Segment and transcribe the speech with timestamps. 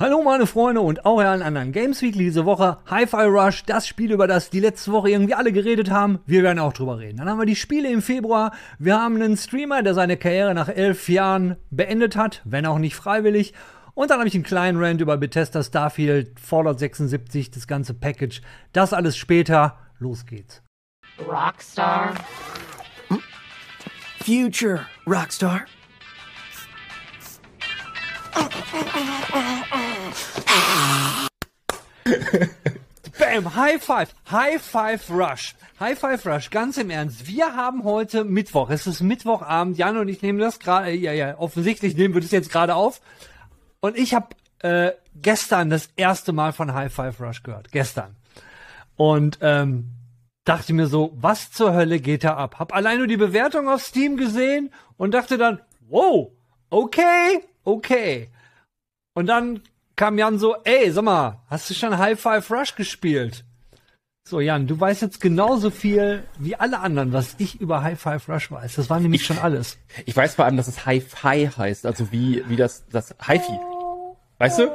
[0.00, 2.76] Hallo meine Freunde und auch allen anderen Games Weekly diese Woche.
[2.86, 6.20] Hi-Fi Rush, das Spiel, über das die letzte Woche irgendwie alle geredet haben.
[6.24, 7.16] Wir werden auch drüber reden.
[7.16, 8.52] Dann haben wir die Spiele im Februar.
[8.78, 12.94] Wir haben einen Streamer, der seine Karriere nach elf Jahren beendet hat, wenn auch nicht
[12.94, 13.54] freiwillig.
[13.94, 18.40] Und dann habe ich einen kleinen Rant über Bethesda, Starfield, Fallout 76, das ganze Package.
[18.72, 19.78] Das alles später.
[19.98, 20.62] Los geht's.
[21.26, 22.14] Rockstar.
[24.24, 25.62] Future Rockstar.
[33.18, 37.26] Bam, High Five, High Five Rush, High Five Rush, ganz im Ernst.
[37.26, 41.38] Wir haben heute Mittwoch, es ist Mittwochabend, Jan und ich nehmen das gerade, ja, ja,
[41.38, 43.00] offensichtlich nehmen wir das jetzt gerade auf.
[43.80, 44.28] Und ich habe
[44.60, 48.16] äh, gestern das erste Mal von High Five Rush gehört, gestern.
[48.96, 49.90] Und ähm,
[50.44, 52.58] dachte mir so, was zur Hölle geht da ab?
[52.58, 56.32] Hab allein nur die Bewertung auf Steam gesehen und dachte dann, wow,
[56.70, 58.28] okay, okay.
[59.14, 59.62] Und dann
[59.96, 63.44] kam Jan so, ey, sag mal, hast du schon High Five Rush gespielt?
[64.28, 68.28] So, Jan, du weißt jetzt genauso viel wie alle anderen, was ich über High Five
[68.28, 68.74] Rush weiß.
[68.74, 69.78] Das war nämlich ich, schon alles.
[70.04, 73.58] Ich weiß vor allem, dass es Hi-Fi heißt, also wie, wie das, das Hi-Fi.
[74.36, 74.70] Weißt du?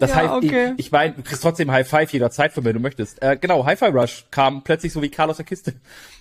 [0.00, 0.74] Das Ja, Hi okay.
[0.76, 3.22] Ich, ich meine, du kriegst trotzdem High Five jederzeit von mir, du möchtest.
[3.22, 5.74] Äh, genau, Hi-Fi Rush kam plötzlich so wie Carlos der Kiste.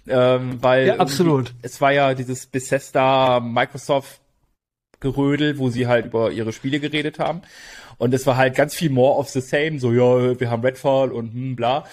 [0.08, 1.54] Ähm, weil Ja, absolut.
[1.64, 4.22] Es war ja dieses Bethesda Microsoft
[5.00, 7.42] Gerödel, wo sie halt über ihre Spiele geredet haben.
[7.98, 11.12] Und es war halt ganz viel more of the same, so, ja, wir haben Redfall
[11.12, 11.86] und hm, bla.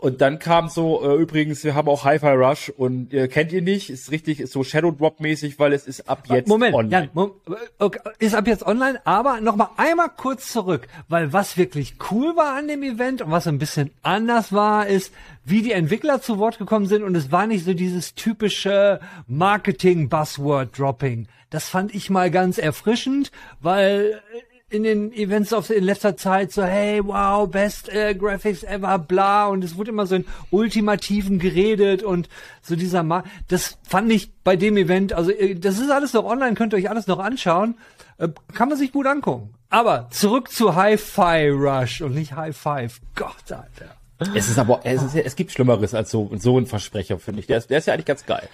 [0.00, 3.62] Und dann kam so, äh, übrigens, wir haben auch Hi-Fi Rush und äh, kennt ihr
[3.62, 6.92] nicht, ist richtig, ist so Shadow Drop mäßig, weil es ist ab jetzt Moment, online.
[6.92, 7.32] Jan, Mom-
[7.80, 12.36] okay, ist ab jetzt online, aber noch mal einmal kurz zurück, weil was wirklich cool
[12.36, 15.12] war an dem Event und was ein bisschen anders war, ist,
[15.44, 21.26] wie die Entwickler zu Wort gekommen sind und es war nicht so dieses typische Marketing-Buzzword-Dropping.
[21.50, 24.22] Das fand ich mal ganz erfrischend, weil
[24.70, 29.46] in den Events auf, in letzter Zeit so, hey, wow, best äh, Graphics ever, bla,
[29.46, 32.28] und es wurde immer so in ultimativen geredet und
[32.60, 36.24] so dieser Ma das fand ich bei dem Event, also äh, das ist alles noch
[36.24, 37.76] online, könnt ihr euch alles noch anschauen,
[38.18, 39.54] äh, kann man sich gut angucken.
[39.70, 43.00] Aber zurück zu Hi-Fi Rush und nicht High Five.
[43.14, 43.96] Gott, Alter.
[44.34, 47.46] Es ist aber, es, ist, es gibt Schlimmeres als so, so ein Versprecher, finde ich.
[47.46, 48.48] Der ist, der ist ja eigentlich ganz geil.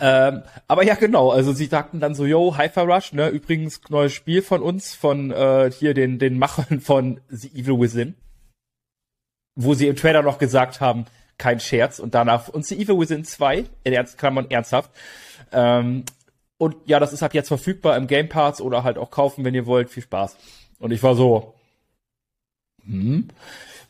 [0.00, 4.12] Ähm, aber ja, genau, also sie sagten dann so, yo, Hyper Rush, ne, übrigens neues
[4.12, 8.14] Spiel von uns, von äh, hier den, den Machern von The Evil Within.
[9.54, 11.06] Wo sie im Trailer noch gesagt haben,
[11.38, 14.90] kein Scherz, und danach, und The Evil Within 2, in Ernst, Klammern ernsthaft.
[15.52, 16.04] Ähm,
[16.58, 19.54] und ja, das ist ab jetzt verfügbar im Game Pass oder halt auch kaufen, wenn
[19.54, 19.90] ihr wollt.
[19.90, 20.36] Viel Spaß.
[20.78, 21.54] Und ich war so,
[22.86, 23.28] hm.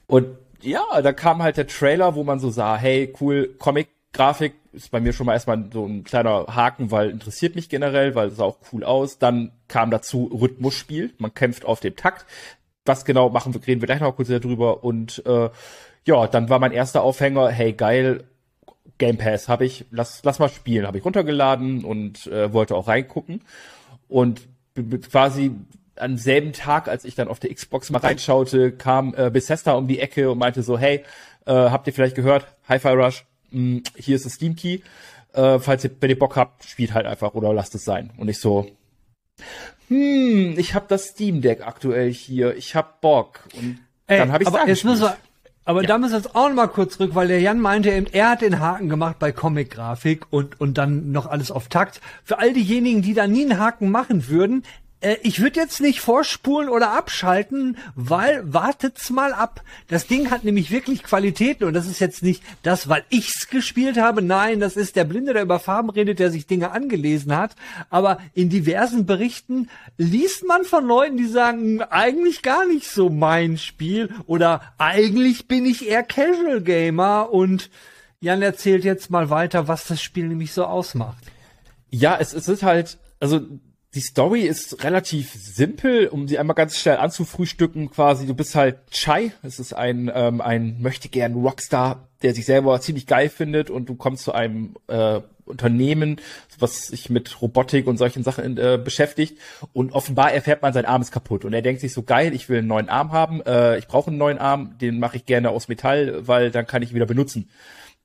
[0.06, 3.54] Und ja, da kam halt der Trailer, wo man so sah, hey, cool,
[4.16, 8.14] Comic-Grafik ist bei mir schon mal erstmal so ein kleiner Haken, weil interessiert mich generell,
[8.14, 9.18] weil es sah auch cool aus.
[9.18, 12.26] Dann kam dazu Rhythmusspiel, man kämpft auf dem Takt.
[12.84, 14.84] Was genau machen wir, reden wir gleich noch kurz darüber.
[14.84, 15.50] Und äh,
[16.06, 18.24] ja, dann war mein erster Aufhänger, hey, geil,
[18.98, 22.88] Game Pass habe ich, lass, lass mal spielen, habe ich runtergeladen und äh, wollte auch
[22.88, 23.42] reingucken.
[24.08, 24.48] Und
[25.10, 25.52] quasi
[25.96, 29.88] am selben Tag, als ich dann auf der Xbox mal reinschaute, kam äh, Bethesda um
[29.88, 31.04] die Ecke und meinte so, hey,
[31.46, 33.24] äh, habt ihr vielleicht gehört, Hi-Fi Rush,
[33.56, 34.80] mh, hier ist das Steam Key,
[35.32, 38.10] äh, falls ihr, wenn ihr Bock habt, spielt halt einfach oder lasst es sein.
[38.16, 38.70] Und ich so,
[39.88, 43.40] hm, ich habe das Steam Deck aktuell hier, ich hab Bock.
[43.54, 45.16] Und Ey, dann habe ich wir,
[45.64, 45.88] aber Ja.
[45.88, 48.30] da müssen wir jetzt auch noch mal kurz zurück, weil der Jan meinte eben, er
[48.30, 52.00] hat den Haken gemacht bei Comic-Grafik und, und dann noch alles auf Takt.
[52.22, 54.62] Für all diejenigen, die da nie einen Haken machen würden,
[55.22, 59.62] ich würde jetzt nicht vorspulen oder abschalten, weil wartet's mal ab.
[59.88, 63.98] Das Ding hat nämlich wirklich Qualitäten und das ist jetzt nicht das, weil ich's gespielt
[63.98, 64.22] habe.
[64.22, 67.56] Nein, das ist der Blinde, der über Farben redet, der sich Dinge angelesen hat.
[67.90, 69.68] Aber in diversen Berichten
[69.98, 75.66] liest man von Leuten, die sagen, eigentlich gar nicht so mein Spiel oder eigentlich bin
[75.66, 77.70] ich eher Casual Gamer und
[78.20, 81.22] Jan erzählt jetzt mal weiter, was das Spiel nämlich so ausmacht.
[81.90, 83.42] Ja, es, es ist halt, also
[83.96, 88.26] die Story ist relativ simpel, um sie einmal ganz schnell anzufrühstücken quasi.
[88.26, 92.78] Du bist halt Chai, es ist ein, ähm, ein möchte gern Rockstar, der sich selber
[92.82, 96.20] ziemlich geil findet und du kommst zu einem äh, Unternehmen,
[96.58, 99.38] was sich mit Robotik und solchen Sachen äh, beschäftigt
[99.72, 102.50] und offenbar erfährt man, sein Arm ist kaputt und er denkt sich so geil, ich
[102.50, 105.50] will einen neuen Arm haben, äh, ich brauche einen neuen Arm, den mache ich gerne
[105.50, 107.48] aus Metall, weil dann kann ich ihn wieder benutzen.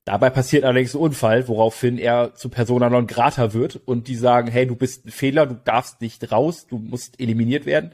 [0.06, 4.50] Dabei passiert allerdings ein Unfall, woraufhin er zu Persona non grata wird und die sagen,
[4.50, 7.92] hey, du bist ein Fehler, du darfst nicht raus, du musst eliminiert werden.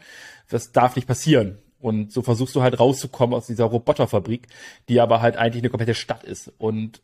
[0.49, 1.57] Das darf nicht passieren.
[1.79, 4.47] Und so versuchst du halt rauszukommen aus dieser Roboterfabrik,
[4.87, 6.51] die aber halt eigentlich eine komplette Stadt ist.
[6.57, 7.01] Und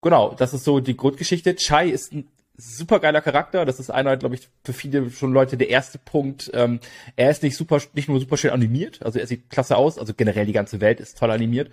[0.00, 1.54] genau, das ist so die Grundgeschichte.
[1.56, 3.64] Chai ist ein super geiler Charakter.
[3.64, 6.50] Das ist einer, glaube ich, für viele schon Leute der erste Punkt.
[6.54, 6.80] Ähm,
[7.16, 10.14] er ist nicht super, nicht nur super schön animiert, also er sieht klasse aus, also
[10.14, 11.70] generell die ganze Welt ist toll animiert.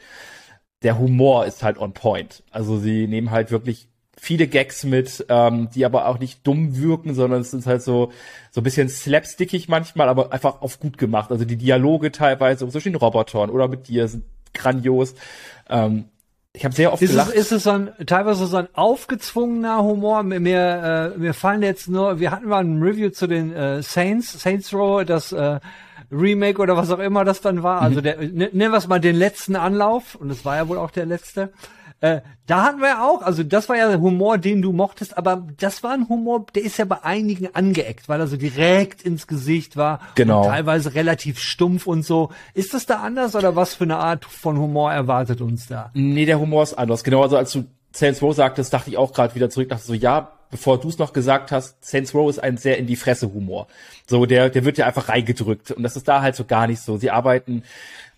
[0.84, 2.44] Der Humor ist halt on point.
[2.52, 3.90] Also sie nehmen halt wirklich
[4.20, 8.12] viele Gags mit, ähm, die aber auch nicht dumm wirken, sondern es ist halt so
[8.52, 11.32] so ein bisschen slapstickig manchmal, aber einfach auf gut gemacht.
[11.32, 15.14] Also die Dialoge teilweise zwischen den Robotern oder mit dir sind grandios.
[15.70, 16.06] Ähm,
[16.54, 17.30] ich habe sehr oft ist gelacht.
[17.30, 20.24] Es, ist es so ein, teilweise so ein aufgezwungener Humor?
[20.24, 23.84] Mir, mir, äh, mir fallen jetzt nur, wir hatten mal ein Review zu den äh,
[23.84, 25.60] Saints, Saints Row, das äh,
[26.12, 27.82] Remake oder was auch immer das dann war.
[27.82, 30.78] Also der, ne, nennen wir es mal den letzten Anlauf, und es war ja wohl
[30.78, 31.52] auch der letzte.
[32.00, 35.18] Äh, da hatten wir ja auch, also das war ja der Humor, den du mochtest,
[35.18, 39.02] aber das war ein Humor, der ist ja bei einigen angeeckt, weil er so direkt
[39.02, 40.44] ins Gesicht war Genau.
[40.44, 42.30] und teilweise relativ stumpf und so.
[42.54, 45.90] Ist das da anders oder was für eine Art von Humor erwartet uns da?
[45.96, 47.04] Nee, der Humor ist anders.
[47.04, 49.96] Genau, also als du Saints Row sagtest, dachte ich auch gerade wieder zurück, dachte so,
[49.96, 53.34] ja, bevor du es noch gesagt hast, Saints Row ist ein sehr in die Fresse
[53.34, 53.68] Humor.
[54.08, 55.72] So, der, der wird ja einfach reingedrückt.
[55.72, 56.98] Und das ist da halt so gar nicht so.
[56.98, 57.64] Sie arbeiten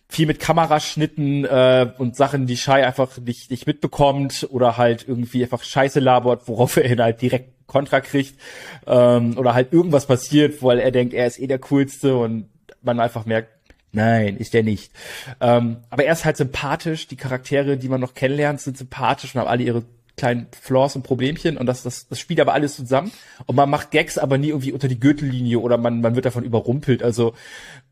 [0.07, 5.43] viel mit Kameraschnitten äh, und Sachen, die Shai einfach nicht, nicht mitbekommt oder halt irgendwie
[5.43, 8.39] einfach Scheiße labert, worauf er ihn halt direkt Kontra kriegt
[8.87, 12.49] ähm, oder halt irgendwas passiert, weil er denkt, er ist eh der Coolste und
[12.81, 13.49] man einfach merkt,
[13.91, 14.91] nein, ist er nicht.
[15.39, 19.41] Ähm, aber er ist halt sympathisch, die Charaktere, die man noch kennenlernt, sind sympathisch und
[19.41, 19.83] haben alle ihre
[20.19, 23.12] kleinen Flaws und Problemchen und das, das, das spielt aber alles zusammen
[23.45, 26.44] und man macht Gags aber nie irgendwie unter die Gürtellinie oder man, man wird davon
[26.44, 27.33] überrumpelt, also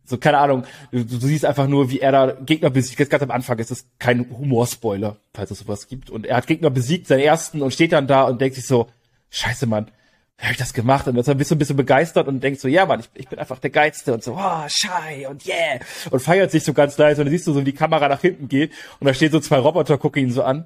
[0.09, 2.97] so, keine Ahnung, du, du siehst einfach nur, wie er da Gegner besiegt.
[2.97, 6.09] Jetzt ganz am Anfang ist es kein Humorspoiler, falls es sowas gibt.
[6.09, 8.87] Und er hat Gegner besiegt, seinen ersten, und steht dann da und denkt sich so,
[9.31, 9.91] scheiße, Mann,
[10.37, 11.07] wie hab ich das gemacht?
[11.07, 13.37] Und dann bist du ein bisschen begeistert und denkst so, ja, Mann, ich, ich bin
[13.37, 15.79] einfach der Geilste und so, oh, Schei und yeah.
[16.09, 18.21] Und feiert sich so ganz leise und dann siehst du so, wie die Kamera nach
[18.21, 20.65] hinten geht und da stehen so zwei Roboter, gucken ihn so an.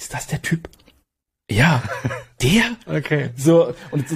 [0.00, 0.66] Ist das der Typ?
[1.50, 1.82] Ja,
[2.42, 2.62] der?
[2.86, 3.30] Okay.
[3.36, 4.06] So, und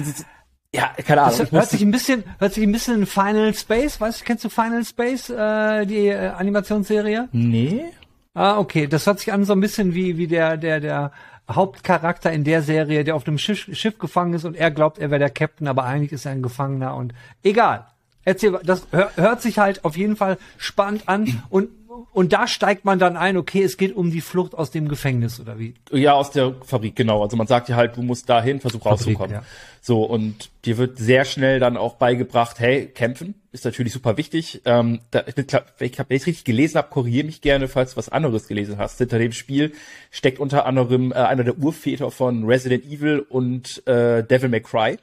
[0.73, 1.37] ja, keine Ahnung.
[1.37, 4.43] Das hört sich ein bisschen, hört sich ein bisschen in Final Space, weißt du, kennst
[4.43, 7.29] du Final Space, äh, die äh, Animationsserie?
[7.33, 7.85] nee?
[8.33, 11.11] Ah, okay, das hört sich an so ein bisschen wie, wie der, der, der
[11.49, 15.11] Hauptcharakter in der Serie, der auf dem Schiff, Schiff gefangen ist und er glaubt, er
[15.11, 17.85] wäre der Captain, aber eigentlich ist er ein Gefangener und egal.
[18.25, 21.69] Erzähl, das hör, hört sich halt auf jeden Fall spannend an und,
[22.13, 25.39] und da steigt man dann ein, okay, es geht um die Flucht aus dem Gefängnis
[25.39, 25.75] oder wie?
[25.91, 27.21] Ja, aus der Fabrik, genau.
[27.21, 29.31] Also man sagt dir halt, du musst dahin, versuch rauszukommen.
[29.31, 29.43] ja.
[29.81, 34.61] So, und dir wird sehr schnell dann auch beigebracht, hey, kämpfen ist natürlich super wichtig.
[34.65, 38.09] Ähm, da, ich ich wenn ich richtig gelesen habe, korrigiere mich gerne, falls du was
[38.09, 38.97] anderes gelesen hast.
[38.97, 39.71] Hinter dem Spiel
[40.11, 44.97] steckt unter anderem äh, einer der Urväter von Resident Evil und äh, Devil May Cry.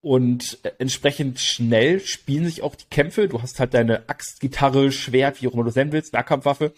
[0.00, 3.28] Und äh, entsprechend schnell spielen sich auch die Kämpfe.
[3.28, 6.72] Du hast halt deine Axt, Gitarre, Schwert, wie auch immer du nennen willst, Nahkampfwaffe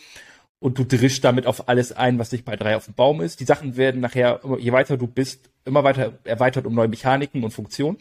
[0.60, 3.40] und du drischst damit auf alles ein, was nicht bei drei auf dem Baum ist.
[3.40, 7.50] Die Sachen werden nachher, je weiter du bist, immer weiter erweitert um neue Mechaniken und
[7.50, 7.98] Funktionen.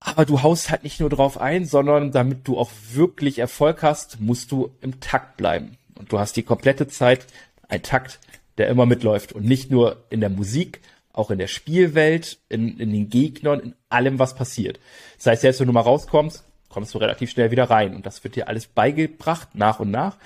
[0.00, 4.20] Aber du haust halt nicht nur drauf ein, sondern damit du auch wirklich Erfolg hast,
[4.20, 5.76] musst du im Takt bleiben.
[5.98, 7.26] Und du hast die komplette Zeit
[7.68, 8.18] einen Takt,
[8.58, 9.32] der immer mitläuft.
[9.32, 10.80] Und nicht nur in der Musik,
[11.16, 14.78] auch in der Spielwelt, in, in den Gegnern, in allem, was passiert.
[15.16, 17.94] Das heißt, selbst wenn du mal rauskommst, kommst du relativ schnell wieder rein.
[17.94, 20.16] Und das wird dir alles beigebracht, nach und nach.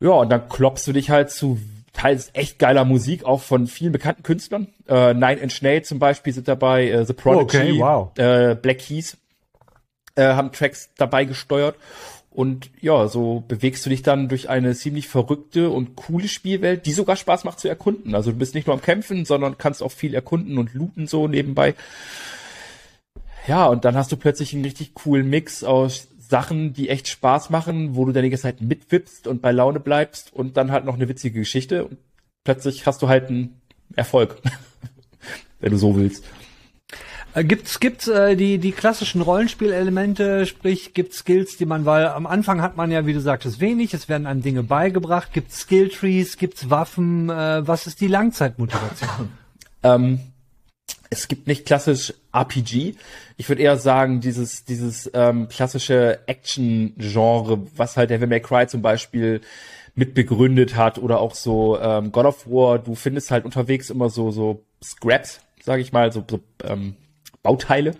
[0.00, 1.58] Ja, und dann kloppst du dich halt zu
[1.92, 4.68] teils echt geiler Musik, auch von vielen bekannten Künstlern.
[4.86, 8.18] Äh, Nine Inch Nails zum Beispiel sind dabei, äh, The Prodigy, Okay, wow.
[8.18, 9.16] äh, Black Keys
[10.16, 11.76] äh, haben Tracks dabei gesteuert.
[12.36, 16.92] Und ja, so bewegst du dich dann durch eine ziemlich verrückte und coole Spielwelt, die
[16.92, 18.14] sogar Spaß macht zu erkunden.
[18.14, 21.28] Also du bist nicht nur am Kämpfen, sondern kannst auch viel erkunden und looten so
[21.28, 21.74] nebenbei.
[23.46, 27.48] Ja, und dann hast du plötzlich einen richtig coolen Mix aus Sachen, die echt Spaß
[27.48, 31.08] machen, wo du ganze Zeit mitwippst und bei Laune bleibst und dann halt noch eine
[31.08, 31.86] witzige Geschichte.
[31.86, 31.96] Und
[32.44, 33.62] plötzlich hast du halt einen
[33.94, 34.42] Erfolg,
[35.60, 36.22] wenn du so willst.
[37.36, 42.26] Äh, Gibt's gibt's äh, die die klassischen Rollenspielelemente, sprich gibt's Skills, die man, weil am
[42.26, 46.38] Anfang hat man ja, wie du sagtest, wenig, es werden einem Dinge beigebracht, gibt's Skilltrees,
[46.38, 49.30] gibt's Waffen, äh, was ist die Langzeitmotivation?
[49.82, 50.18] Ähm,
[51.10, 52.96] es gibt nicht klassisch RPG.
[53.36, 58.82] Ich würde eher sagen, dieses, dieses ähm, klassische Action-Genre, was halt Devil May Cry zum
[58.82, 59.42] Beispiel
[59.94, 64.08] mit begründet hat oder auch so ähm, God of War, du findest halt unterwegs immer
[64.08, 66.96] so, so Scraps, sage ich mal, so, so ähm,
[67.46, 67.94] Bauteile.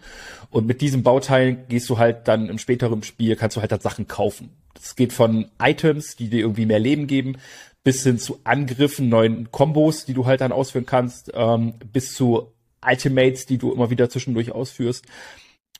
[0.51, 3.81] Und mit diesen Bauteilen gehst du halt dann im späteren Spiel, kannst du halt dann
[3.81, 4.51] Sachen kaufen.
[4.75, 7.37] Das geht von Items, die dir irgendwie mehr Leben geben,
[7.83, 12.53] bis hin zu Angriffen, neuen Kombos, die du halt dann ausführen kannst, ähm, bis zu
[12.85, 15.05] Ultimates, die du immer wieder zwischendurch ausführst,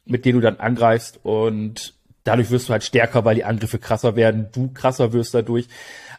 [0.05, 1.95] mit denen du dann angreifst und
[2.25, 5.69] dadurch wirst du halt stärker, weil die Angriffe krasser werden, du krasser wirst dadurch.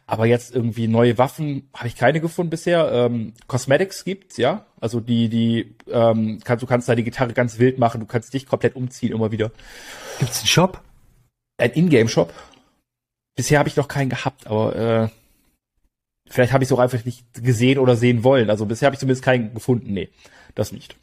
[0.09, 2.89] Aber jetzt irgendwie neue Waffen habe ich keine gefunden bisher.
[2.93, 4.65] Ähm, Cosmetics gibt's, ja.
[4.79, 8.33] Also die, die, ähm, kannst, du kannst da die Gitarre ganz wild machen, du kannst
[8.33, 9.51] dich komplett umziehen immer wieder.
[10.19, 10.81] Gibt's einen Shop?
[11.57, 12.33] Ein Ingame-Shop.
[13.35, 15.09] Bisher habe ich noch keinen gehabt, aber äh,
[16.29, 18.49] vielleicht habe ich es auch einfach nicht gesehen oder sehen wollen.
[18.49, 19.91] Also bisher habe ich zumindest keinen gefunden.
[19.91, 20.09] Nee,
[20.55, 20.95] das nicht.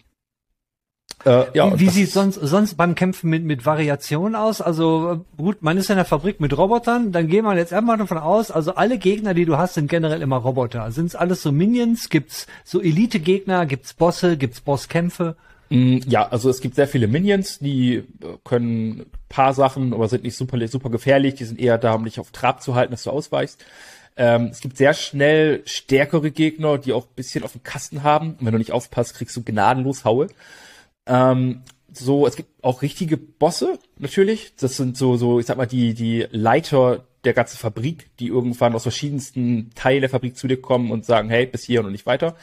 [1.25, 4.61] Äh, ja, wie sieht sonst sonst beim Kämpfen mit mit Variationen aus?
[4.61, 8.19] Also gut, man ist in der Fabrik mit Robotern, dann gehen wir jetzt erstmal davon
[8.19, 10.91] aus, also alle Gegner, die du hast, sind generell immer Roboter.
[10.93, 12.11] Sind es alles so Minions?
[12.11, 15.37] Gibt's so Elite Gegner, gibt's Bosse, gibt's Bosskämpfe?
[15.71, 18.05] Mm, ja, also es gibt sehr viele Minions, die äh,
[18.45, 22.21] können paar Sachen, aber sind nicht super super gefährlich, die sind eher da, um dich
[22.21, 23.65] auf Trab zu halten, dass du ausweichst.
[24.17, 28.37] Ähm, es gibt sehr schnell stärkere Gegner, die auch bisschen auf dem Kasten haben.
[28.39, 30.29] Und wenn du nicht aufpasst, kriegst du gnadenlos Haue.
[31.07, 34.55] Ähm, so, es gibt auch richtige Bosse, natürlich.
[34.57, 38.75] Das sind so, so, ich sag mal, die, die Leiter der ganzen Fabrik, die irgendwann
[38.75, 42.07] aus verschiedensten Teilen der Fabrik zu dir kommen und sagen, hey, bis hier und nicht
[42.07, 42.37] weiter.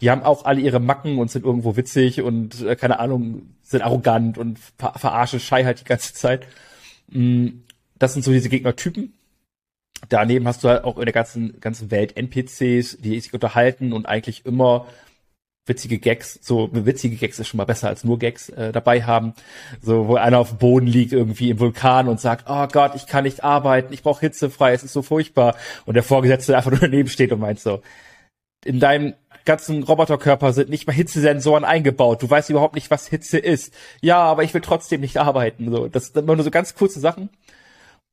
[0.00, 3.82] Die haben auch alle ihre Macken und sind irgendwo witzig und, äh, keine Ahnung, sind
[3.82, 6.46] arrogant und ver verarschen halt die ganze Zeit.
[7.08, 7.48] Mm,
[7.98, 9.14] das sind so diese Gegnertypen.
[10.08, 14.06] Daneben hast du halt auch in der ganzen, ganzen Welt NPCs, die sich unterhalten und
[14.06, 14.86] eigentlich immer
[15.68, 19.34] witzige Gags, so witzige Gags ist schon mal besser als nur Gags äh, dabei haben,
[19.80, 23.06] so wo einer auf dem Boden liegt irgendwie im Vulkan und sagt, oh Gott, ich
[23.06, 25.56] kann nicht arbeiten, ich brauche hitzefrei, es ist so furchtbar
[25.86, 27.82] und der Vorgesetzte einfach nur daneben steht und meint so,
[28.64, 32.22] in deinem ganzen Roboterkörper sind nicht mal Hitzesensoren eingebaut.
[32.22, 33.72] Du weißt überhaupt nicht, was Hitze ist.
[34.02, 35.70] Ja, aber ich will trotzdem nicht arbeiten.
[35.70, 37.30] So, das sind immer nur so ganz kurze Sachen,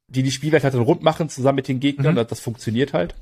[0.08, 2.16] die die Spielwelt halt dann rund machen, zusammen mit den Gegnern.
[2.16, 2.28] Mhm.
[2.28, 3.16] Das funktioniert halt.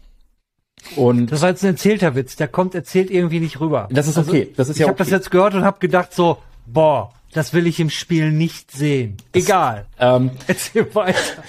[0.96, 3.88] Und das war jetzt ein erzählter Witz, der kommt erzählt irgendwie nicht rüber.
[3.92, 4.42] Das ist okay.
[4.42, 5.04] Also, das ist ja ich habe okay.
[5.04, 9.18] das jetzt gehört und habe gedacht so, boah, das will ich im Spiel nicht sehen.
[9.34, 9.86] Egal.
[10.00, 11.44] Ähm, Erzähl weiter.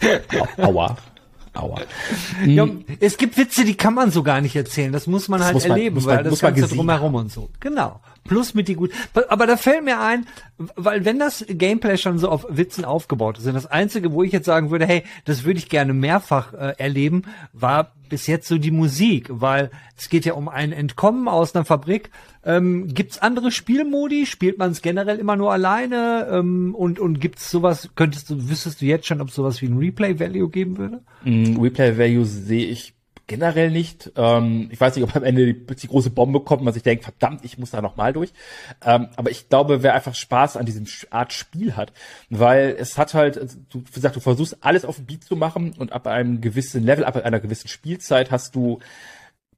[0.56, 0.96] Aua.
[1.54, 1.80] Aua.
[2.46, 2.68] Ja,
[3.00, 4.92] es gibt Witze, die kann man so gar nicht erzählen.
[4.92, 7.50] Das muss man das halt muss man, erleben, man, weil das Ganze drumherum und so.
[7.60, 8.00] Genau.
[8.28, 8.92] Plus mit die gut.
[9.28, 10.26] Aber da fällt mir ein,
[10.76, 14.46] weil wenn das Gameplay schon so auf Witzen aufgebaut ist, das Einzige, wo ich jetzt
[14.46, 18.70] sagen würde, hey, das würde ich gerne mehrfach äh, erleben, war bis jetzt so die
[18.70, 22.10] Musik, weil es geht ja um ein Entkommen aus einer Fabrik.
[22.44, 24.26] Ähm, gibt's andere Spielmodi?
[24.26, 26.28] Spielt man es generell immer nur alleine?
[26.30, 27.90] Ähm, und und gibt's sowas?
[27.94, 31.02] Könntest du wüsstest du jetzt schon, ob sowas wie ein Replay Value geben würde?
[31.24, 32.94] Mm, Replay Value sehe ich
[33.28, 34.10] generell nicht.
[34.16, 37.04] Ähm, ich weiß nicht, ob am Ende die, die große Bombe kommt, man sich denkt,
[37.04, 38.32] verdammt, ich muss da nochmal durch.
[38.84, 41.92] Ähm, aber ich glaube, wer einfach Spaß an diesem Art Spiel hat,
[42.30, 43.38] weil es hat halt,
[43.70, 47.04] du, gesagt, du versuchst alles auf dem Beat zu machen und ab einem gewissen Level,
[47.04, 48.80] ab einer gewissen Spielzeit hast du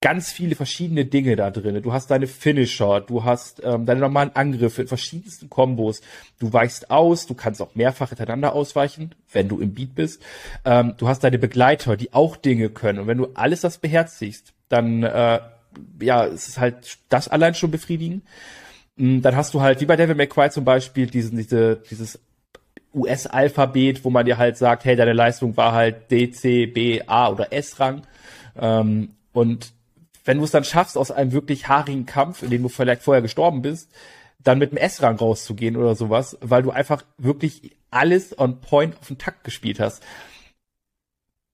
[0.00, 1.82] ganz viele verschiedene Dinge da drin.
[1.82, 6.00] Du hast deine Finisher, du hast ähm, deine normalen Angriffe in verschiedensten Kombos.
[6.38, 10.22] Du weichst aus, du kannst auch mehrfach hintereinander ausweichen, wenn du im Beat bist.
[10.64, 13.00] Ähm, du hast deine Begleiter, die auch Dinge können.
[13.00, 15.40] Und wenn du alles das beherzigst, dann äh,
[16.00, 18.24] ja, es ist halt das allein schon befriedigend.
[18.96, 22.18] Mm, dann hast du halt, wie bei Devil May Cry zum Beispiel, diesen, diese, dieses
[22.94, 27.30] US-Alphabet, wo man dir halt sagt, hey, deine Leistung war halt D, C, B, A
[27.30, 28.02] oder S-Rang.
[28.58, 29.72] Ähm, und
[30.24, 33.22] wenn du es dann schaffst, aus einem wirklich haarigen Kampf, in dem du vielleicht vorher
[33.22, 33.90] gestorben bist,
[34.42, 39.08] dann mit dem S-Rang rauszugehen oder sowas, weil du einfach wirklich alles on point auf
[39.08, 40.02] den Takt gespielt hast.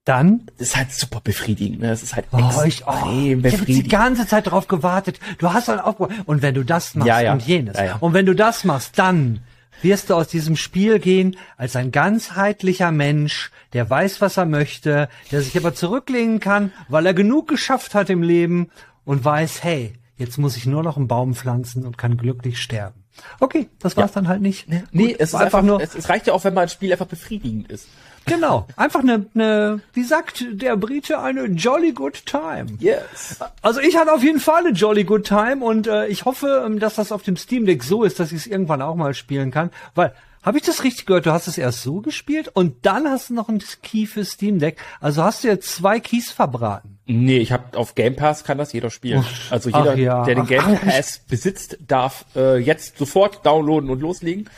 [0.04, 0.46] Dann?
[0.58, 1.88] Das ist halt super befriedigend, ne?
[1.88, 3.46] Das ist halt oh, extrem ich, oh, befriedigend.
[3.46, 5.18] Ich habe die ganze Zeit drauf gewartet.
[5.38, 7.32] Du hast halt auch, und wenn du das machst ja, ja.
[7.32, 7.76] und jenes.
[7.76, 7.96] Ja.
[7.96, 9.40] Und wenn du das machst, dann
[9.82, 15.08] wirst du aus diesem Spiel gehen als ein ganzheitlicher Mensch, der weiß, was er möchte,
[15.30, 18.70] der sich aber zurücklehnen kann, weil er genug geschafft hat im Leben
[19.04, 23.04] und weiß, hey, jetzt muss ich nur noch einen Baum pflanzen und kann glücklich sterben.
[23.40, 24.20] Okay, das war's ja.
[24.20, 24.68] dann halt nicht.
[24.68, 25.80] Nee, nee es ist einfach, einfach nur.
[25.80, 27.88] Es, es reicht ja auch, wenn mal ein Spiel einfach befriedigend ist.
[28.26, 32.66] Genau, einfach eine, eine, wie sagt der Brite, eine jolly good time.
[32.80, 33.38] Yes.
[33.62, 36.80] Also ich hatte auf jeden Fall eine jolly good time und äh, ich hoffe, ähm,
[36.80, 39.52] dass das auf dem Steam Deck so ist, dass ich es irgendwann auch mal spielen
[39.52, 40.12] kann, weil
[40.46, 41.26] habe ich das richtig gehört?
[41.26, 44.60] Du hast es erst so gespielt und dann hast du noch ein Key für Steam
[44.60, 44.78] Deck.
[45.00, 47.00] Also hast du jetzt zwei Keys verbraten.
[47.06, 49.24] Nee, ich habe auf Game Pass kann das jeder spielen.
[49.50, 50.24] Also jeder, ja.
[50.24, 54.48] der den Game ach, Pass ach, besitzt, darf äh, jetzt sofort downloaden und loslegen.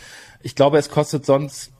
[0.42, 1.72] Ich glaube, es kostet sonst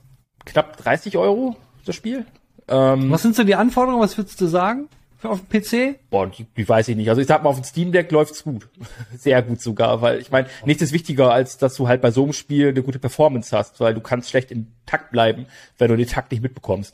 [0.43, 1.55] knapp 30 Euro
[1.89, 2.25] das Spiel.
[2.67, 4.01] Ähm, Was sind so die Anforderungen?
[4.01, 4.87] Was würdest du sagen?
[5.17, 5.99] Für auf dem PC?
[6.09, 7.09] Boah, die, die weiß ich nicht.
[7.09, 8.69] Also ich sag mal, auf dem Steam Deck läuft's gut.
[9.17, 12.23] Sehr gut sogar, weil ich meine, nichts ist wichtiger, als dass du halt bei so
[12.23, 15.45] einem Spiel eine gute Performance hast, weil du kannst schlecht im Takt bleiben,
[15.77, 16.93] wenn du den Takt nicht mitbekommst.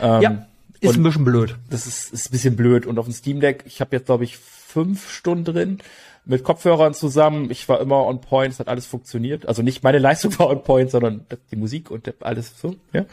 [0.00, 0.46] Ähm, ja,
[0.80, 1.56] ist ein bisschen blöd.
[1.68, 2.86] Das ist, ist ein bisschen blöd.
[2.86, 5.78] Und auf dem Steam Deck, ich habe jetzt, glaube ich, fünf Stunden drin
[6.24, 7.50] mit Kopfhörern zusammen.
[7.50, 9.46] Ich war immer on point, es hat alles funktioniert.
[9.46, 12.76] Also nicht meine Leistung war on point, sondern die Musik und alles so.
[12.92, 13.04] Ja.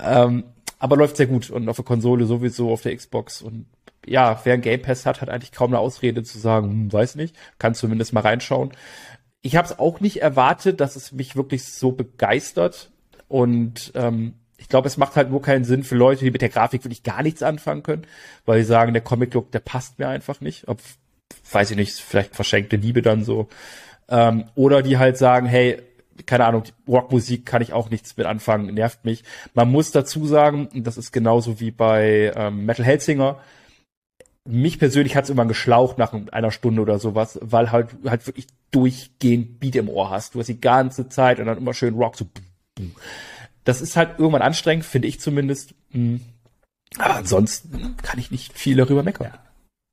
[0.00, 0.44] Ähm,
[0.78, 3.66] aber läuft sehr gut und auf der Konsole sowieso, auf der Xbox und
[4.06, 7.14] ja, wer ein Game Pass hat, hat eigentlich kaum eine Ausrede zu sagen, hm, weiß
[7.14, 8.72] nicht, kann zumindest mal reinschauen.
[9.40, 12.90] Ich habe es auch nicht erwartet, dass es mich wirklich so begeistert
[13.28, 16.48] und ähm, ich glaube, es macht halt nur keinen Sinn für Leute, die mit der
[16.48, 18.06] Grafik wirklich gar nichts anfangen können,
[18.46, 20.68] weil sie sagen, der Comic-Look, der passt mir einfach nicht.
[20.68, 20.80] Ob,
[21.52, 23.48] weiß ich nicht, vielleicht verschenkte Liebe dann so.
[24.08, 25.82] Ähm, oder die halt sagen, hey,
[26.26, 29.24] keine Ahnung, Rockmusik kann ich auch nichts mit anfangen, nervt mich.
[29.54, 33.38] Man muss dazu sagen, das ist genauso wie bei ähm, Metal Hellsinger,
[34.46, 38.46] mich persönlich hat es immer geschlaucht nach einer Stunde oder sowas, weil halt halt wirklich
[38.70, 40.34] durchgehend Beat im Ohr hast.
[40.34, 42.26] Du hast die ganze Zeit und dann immer schön Rock so.
[43.64, 45.74] Das ist halt irgendwann anstrengend, finde ich zumindest.
[45.92, 46.20] Hm.
[46.98, 49.32] Aber ansonsten kann ich nicht viel darüber meckern.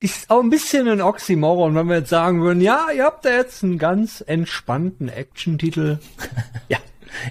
[0.03, 3.29] Ist auch ein bisschen ein Oxymoron, wenn wir jetzt sagen würden, ja, ihr habt da
[3.29, 6.00] jetzt einen ganz entspannten Action-Titel.
[6.70, 6.77] Ja,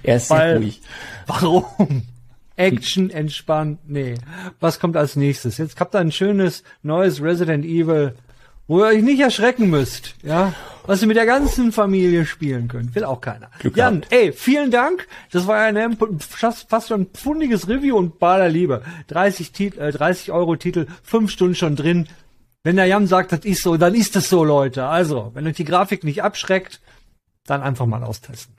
[0.04, 0.80] er ist Weil- sehr ruhig.
[1.26, 2.02] Warum?
[2.56, 3.80] Action entspannt.
[3.88, 4.14] Nee.
[4.60, 5.56] Was kommt als nächstes?
[5.58, 8.14] Jetzt habt ihr ein schönes neues Resident Evil,
[8.68, 10.52] wo ihr euch nicht erschrecken müsst, ja?
[10.86, 12.94] Was ihr mit der ganzen Familie spielen könnt.
[12.94, 13.50] Will auch keiner.
[13.58, 14.12] Glück Jan, gehabt.
[14.12, 15.08] ey, vielen Dank.
[15.32, 18.82] Das war ja eine, fast, fast schon ein pfundiges Review und bader Liebe.
[19.08, 22.06] 30, Tit äh, 30 Euro Titel, fünf Stunden schon drin.
[22.62, 24.84] Wenn der Jan sagt, das ist so, dann ist es so, Leute.
[24.84, 26.80] Also, wenn euch die Grafik nicht abschreckt,
[27.46, 28.54] dann einfach mal austesten.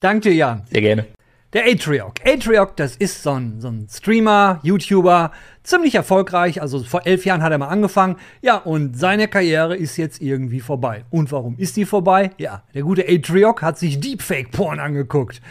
[0.00, 0.62] Danke dir, Jan.
[0.70, 1.06] Sehr gerne.
[1.52, 2.14] Der Atriok.
[2.26, 5.32] Atriok, das ist so ein, so ein Streamer, YouTuber,
[5.62, 6.62] ziemlich erfolgreich.
[6.62, 8.16] Also vor elf Jahren hat er mal angefangen.
[8.40, 11.04] Ja, und seine Karriere ist jetzt irgendwie vorbei.
[11.10, 12.30] Und warum ist die vorbei?
[12.38, 15.42] Ja, der gute Atriok hat sich Deepfake-Porn angeguckt.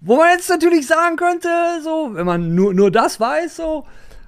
[0.00, 1.48] Wo man jetzt natürlich sagen könnte,
[1.82, 3.86] so, wenn man nur, nur das weiß, so,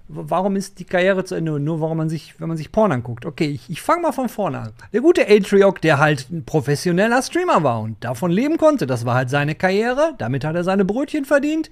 [0.08, 1.60] warum ist die Karriere zu Ende?
[1.60, 3.26] Nur warum man sich, wenn man sich Porn anguckt.
[3.26, 4.72] Okay, ich, ich fange mal von vorne an.
[4.92, 9.14] Der gute Atriok, der halt ein professioneller Streamer war und davon leben konnte, das war
[9.14, 11.70] halt seine Karriere, damit hat er seine Brötchen verdient.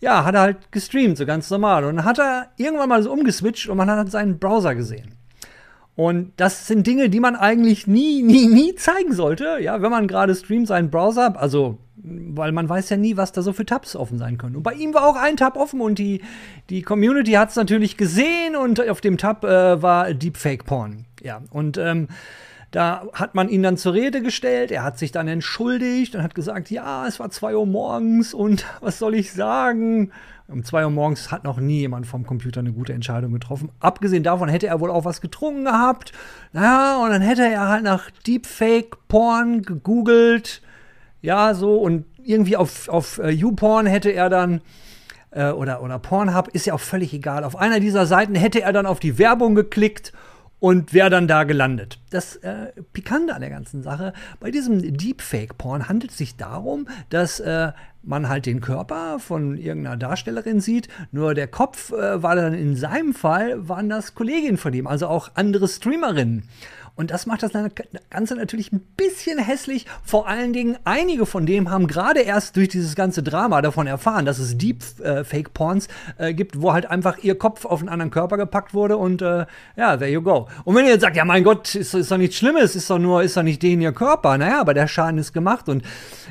[0.00, 1.84] Ja, hat er halt gestreamt, so ganz normal.
[1.84, 5.18] Und dann hat er irgendwann mal so umgeswitcht und man hat seinen Browser gesehen.
[5.96, 9.58] Und das sind Dinge, die man eigentlich nie, nie, nie zeigen sollte.
[9.60, 13.42] Ja, wenn man gerade streamt, seinen Browser, also, weil man weiß ja nie, was da
[13.42, 14.56] so für Tabs offen sein können.
[14.56, 16.22] Und bei ihm war auch ein Tab offen und die,
[16.70, 21.06] die Community hat es natürlich gesehen und auf dem Tab äh, war Deepfake Porn.
[21.22, 22.08] Ja, und ähm,
[22.70, 26.34] da hat man ihn dann zur Rede gestellt, er hat sich dann entschuldigt und hat
[26.34, 30.12] gesagt, ja, es war zwei Uhr morgens und was soll ich sagen?
[30.48, 33.70] Um zwei Uhr morgens hat noch nie jemand vom Computer eine gute Entscheidung getroffen.
[33.80, 36.12] Abgesehen davon hätte er wohl auch was getrunken gehabt.
[36.54, 40.62] Naja, und dann hätte er halt nach Deepfake-Porn gegoogelt.
[41.20, 44.60] Ja, so, und irgendwie auf, auf äh, YouPorn hätte er dann
[45.30, 47.44] äh, oder, oder Pornhub, ist ja auch völlig egal.
[47.44, 50.12] Auf einer dieser Seiten hätte er dann auf die Werbung geklickt
[50.60, 52.00] und wäre dann da gelandet.
[52.10, 57.38] Das äh, Pikante an der ganzen Sache, bei diesem Deepfake-Porn handelt es sich darum, dass
[57.40, 62.54] äh, man halt den Körper von irgendeiner Darstellerin sieht, nur der Kopf äh, war dann
[62.54, 66.44] in seinem Fall, waren das Kolleginnen von ihm, also auch andere Streamerinnen.
[66.98, 67.52] Und das macht das
[68.10, 69.86] Ganze natürlich ein bisschen hässlich.
[70.04, 74.24] Vor allen Dingen, einige von dem haben gerade erst durch dieses ganze Drama davon erfahren,
[74.24, 75.86] dass es Deep-Fake-Porns
[76.18, 79.46] äh, gibt, wo halt einfach ihr Kopf auf einen anderen Körper gepackt wurde und äh,
[79.76, 80.48] ja, there you go.
[80.64, 82.98] Und wenn ihr jetzt sagt, ja mein Gott, ist, ist doch nichts Schlimmes, ist doch
[82.98, 84.36] nur, ist doch nicht den ihr Körper.
[84.36, 85.84] Naja, aber der Schaden ist gemacht und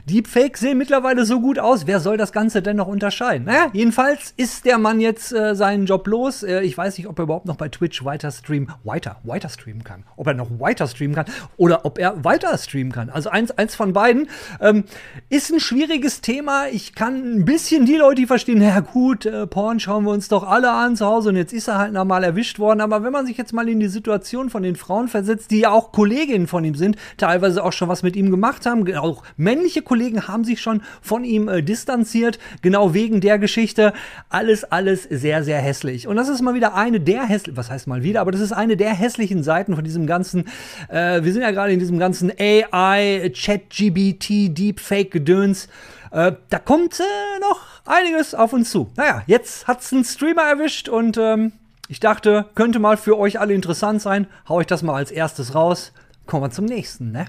[0.04, 1.88] Deepfake sehen mittlerweile so gut aus.
[1.88, 3.46] Wer soll das Ganze denn noch unterscheiden?
[3.46, 6.44] Naja, jedenfalls ist der Mann jetzt äh, seinen Job los.
[6.44, 9.86] Äh, ich weiß nicht, ob er überhaupt noch bei Twitch weiter streamen, weiter, weiter streamen
[9.86, 10.04] kann.
[10.18, 11.26] Ob er noch weiter streamen kann
[11.58, 13.10] oder ob er weiter streamen kann.
[13.10, 14.30] Also eins, eins von beiden.
[14.62, 14.86] Ähm,
[15.30, 16.68] ist ein schwieriges Thema.
[16.68, 20.28] Ich kann ein bisschen die Leute, die verstehen, ja gut, äh, Porn schauen wir uns
[20.28, 22.82] doch alle an zu Hause und jetzt ist er halt nochmal erwischt worden.
[22.82, 25.72] Aber wenn man sich jetzt mal in die Situation von den Frauen versetzt, die ja
[25.72, 29.82] auch Kolleginnen von ihm sind, teilweise auch schon was mit ihm gemacht haben, auch männliche
[29.82, 33.94] Kollegen haben sich schon von ihm äh, distanziert, genau wegen der Geschichte.
[34.30, 36.08] Alles, alles sehr, sehr hässlich.
[36.08, 38.52] Und das ist mal wieder eine der hässlichen, was heißt mal wieder, aber das ist
[38.52, 40.46] eine der hässlichen Seiten von diesem ganzen
[40.90, 45.68] äh, wir sind ja gerade in diesem ganzen AI, ChatGBT, Deepfake-Gedöns.
[46.12, 48.92] Äh, da kommt äh, noch einiges auf uns zu.
[48.96, 51.54] Naja, jetzt hat's einen Streamer erwischt und ähm,
[51.90, 54.28] ich dachte, könnte mal für euch alle interessant sein.
[54.50, 55.94] Hau ich das mal als erstes raus.
[56.26, 57.26] Kommen wir zum nächsten, ne?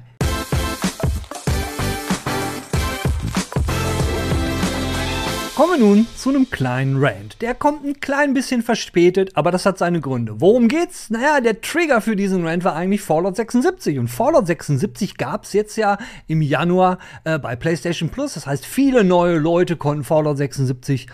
[5.58, 7.42] Kommen wir nun zu einem kleinen Rant.
[7.42, 10.40] Der kommt ein klein bisschen verspätet, aber das hat seine Gründe.
[10.40, 11.10] Worum geht's?
[11.10, 13.98] Naja, der Trigger für diesen Rant war eigentlich Fallout 76.
[13.98, 18.34] Und Fallout 76 gab's jetzt ja im Januar äh, bei PlayStation Plus.
[18.34, 21.08] Das heißt, viele neue Leute konnten Fallout 76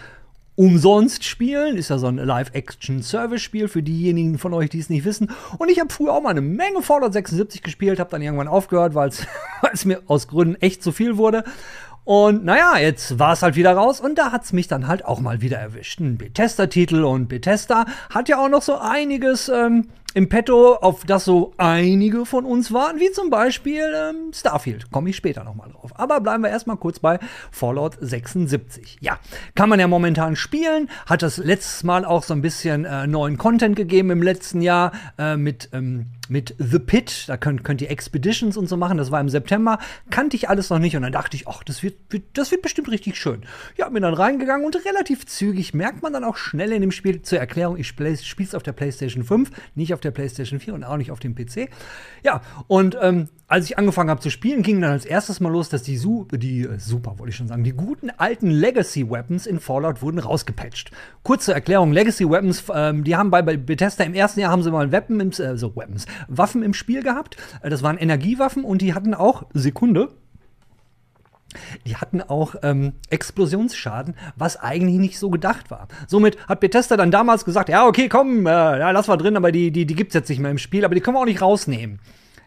[0.57, 1.79] umsonst spielen.
[1.79, 5.31] Ist ja so ein Live-Action-Service-Spiel für diejenigen von euch, die es nicht wissen.
[5.57, 8.95] Und ich habe früher auch mal eine Menge Fallout 76 gespielt, habe dann irgendwann aufgehört,
[8.95, 11.45] weil es mir aus Gründen echt zu viel wurde.
[12.05, 15.21] Und naja, jetzt war es halt wieder raus und da hat's mich dann halt auch
[15.21, 16.01] mal wieder erwischt.
[16.01, 21.25] Ein Bethesda-Titel und Bethesda hat ja auch noch so einiges ähm, im Petto, auf das
[21.25, 24.93] so einige von uns warten, wie zum Beispiel ähm, Starfield.
[24.93, 25.91] Komme ich später nochmal drauf.
[25.97, 27.19] Aber bleiben wir erstmal kurz bei
[27.51, 28.99] Fallout 76.
[29.01, 29.19] Ja,
[29.57, 30.89] kann man ja momentan spielen.
[31.07, 34.93] Hat das letztes Mal auch so ein bisschen äh, neuen Content gegeben im letzten Jahr
[35.19, 39.11] äh, mit ähm, mit The Pit, da könnt, könnt ihr Expeditions und so machen, das
[39.11, 39.79] war im September,
[40.11, 42.63] kannte ich alles noch nicht und dann dachte ich, ach, das wird, wird, das wird
[42.63, 43.43] bestimmt richtig schön.
[43.77, 47.23] Ja, bin dann reingegangen und relativ zügig merkt man dann auch schnell in dem Spiel,
[47.23, 50.85] zur Erklärung, ich spiele es auf der PlayStation 5, nicht auf der PlayStation 4 und
[50.85, 51.69] auch nicht auf dem PC.
[52.23, 55.69] Ja, und ähm, als ich angefangen habe zu spielen, ging dann als erstes mal los,
[55.69, 59.47] dass die, Su die äh, super, wollte ich schon sagen, die guten alten Legacy Weapons
[59.47, 60.91] in Fallout wurden rausgepatcht.
[61.23, 64.73] Kurze Erklärung, Legacy Weapons, ähm, die haben bei, bei Bethesda im ersten Jahr haben sie
[64.73, 67.37] mal Weapon im, äh, so Weapons, Waffen im Spiel gehabt.
[67.63, 70.09] Äh, das waren Energiewaffen und die hatten auch, Sekunde,
[71.87, 75.87] die hatten auch ähm, Explosionsschaden, was eigentlich nicht so gedacht war.
[76.09, 79.53] Somit hat Bethesda dann damals gesagt, ja, okay, komm, äh, ja, lass mal drin, aber
[79.53, 81.41] die, die, die gibt's jetzt nicht mehr im Spiel, aber die können wir auch nicht
[81.41, 82.01] rausnehmen.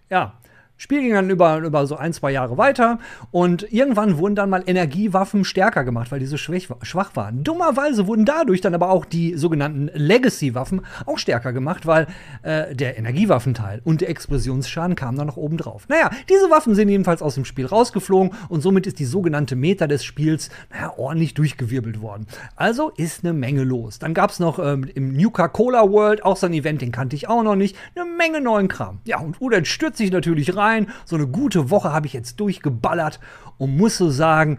[0.09, 0.33] Ja,
[0.77, 2.99] Spiel ging dann über, über so ein, zwei Jahre weiter
[3.31, 7.43] und irgendwann wurden dann mal Energiewaffen stärker gemacht, weil die so schwach, waren.
[7.43, 12.05] Dummerweise wurden dadurch dann aber auch die sogenannten Legacy-Waffen auch stärker gemacht, weil
[12.43, 15.87] äh, der Energiewaffenteil und der Explosionsschaden kamen dann noch oben drauf.
[15.87, 19.87] Naja, diese Waffen sind jedenfalls aus dem Spiel rausgeflogen und somit ist die sogenannte Meta
[19.87, 22.27] des Spiels naja, ordentlich durchgewirbelt worden.
[22.55, 23.97] Also ist eine Menge los.
[23.97, 27.27] Dann gab es noch ähm, im Nuka-Cola World auch so ein Event, den kannte ich
[27.27, 28.99] auch noch nicht, eine Menge neuen Kram.
[29.05, 30.87] Ja, und Udet stürzt sich natürlich rein rein.
[31.05, 33.19] So eine gute Woche habe ich jetzt durchgeballert
[33.57, 34.57] und muss so sagen,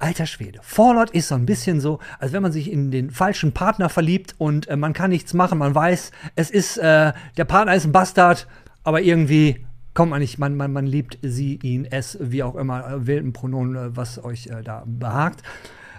[0.00, 0.60] Alter Schwede.
[0.62, 4.34] Fallout ist so ein bisschen so, als wenn man sich in den falschen Partner verliebt
[4.38, 5.58] und äh, man kann nichts machen.
[5.58, 8.48] Man weiß, es ist, äh, der Partner ist ein Bastard,
[8.82, 12.90] aber irgendwie kommt man nicht, man, man, man liebt sie, ihn, es, wie auch immer,
[12.90, 15.42] äh, wählt ein Pronomen, äh, was euch äh, da behagt.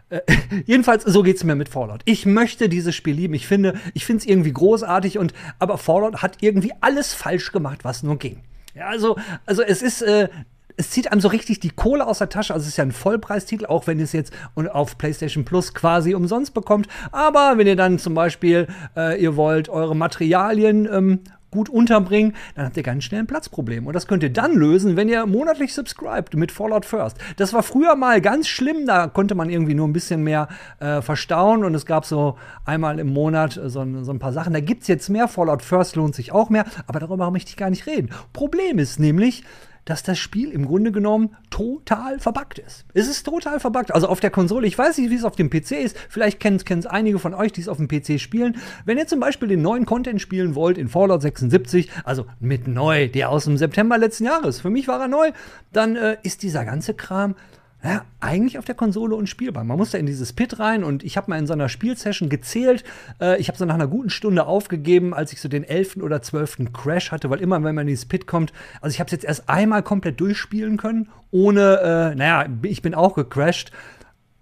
[0.10, 0.22] Äh,
[0.66, 2.02] jedenfalls, so geht's mir mit Fallout.
[2.06, 3.36] Ich möchte dieses Spiel lieben.
[3.36, 7.84] Ich finde, ich finde es irgendwie großartig und, aber Fallout hat irgendwie alles falsch gemacht,
[7.84, 8.42] was nur ging.
[8.74, 10.30] Ja, also, also es ist, äh,
[10.78, 12.54] es zieht einem so richtig die Kohle aus der Tasche.
[12.54, 16.16] Also es ist ja ein Vollpreistitel, auch wenn ihr es jetzt auf PlayStation Plus quasi
[16.16, 16.88] umsonst bekommt.
[17.12, 21.20] Aber wenn ihr dann zum Beispiel, äh, ihr wollt eure Materialien ähm,
[21.52, 23.86] gut unterbringen, dann habt ihr ganz schnell ein Platzproblem.
[23.88, 27.18] Und das könnt ihr dann lösen, wenn ihr monatlich subscribt mit Fallout First.
[27.36, 30.48] Das war früher mal ganz schlimm, da konnte man irgendwie nur ein bisschen mehr
[30.80, 34.54] äh, verstauen und es gab so einmal im Monat so, so ein paar Sachen.
[34.54, 35.28] Da gibt's jetzt mehr.
[35.28, 38.10] Fallout First lohnt sich auch mehr, aber darüber möchte ich gar nicht reden.
[38.34, 39.44] Problem ist nämlich,
[39.86, 42.86] dass das Spiel im Grunde genommen total verbuggt ist.
[42.94, 43.94] Es ist total verbuggt.
[43.94, 45.98] Also auf der Konsole, ich weiß nicht, wie es auf dem PC ist.
[46.10, 48.58] Vielleicht kennen es einige von euch, die es auf dem PC spielen.
[48.86, 53.08] Wenn ihr zum Beispiel den neuen Content spielen wollt in Fallout 76, also mit neu,
[53.08, 55.32] der aus dem September letzten Jahres, für mich war er neu,
[55.72, 57.36] dann äh, ist dieser ganze Kram
[57.84, 59.64] ja, eigentlich auf der Konsole unspielbar.
[59.64, 62.30] Man muss da in dieses Pit rein und ich habe mal in so einer Spielsession
[62.30, 62.84] gezählt.
[63.20, 66.22] Äh, ich habe so nach einer guten Stunde aufgegeben, als ich so den elften oder
[66.22, 69.14] zwölften Crash hatte, weil immer, wenn man in dieses Pit kommt, also ich habe es
[69.14, 73.72] jetzt erst einmal komplett durchspielen können, ohne, äh, naja, ich bin auch gecrashed.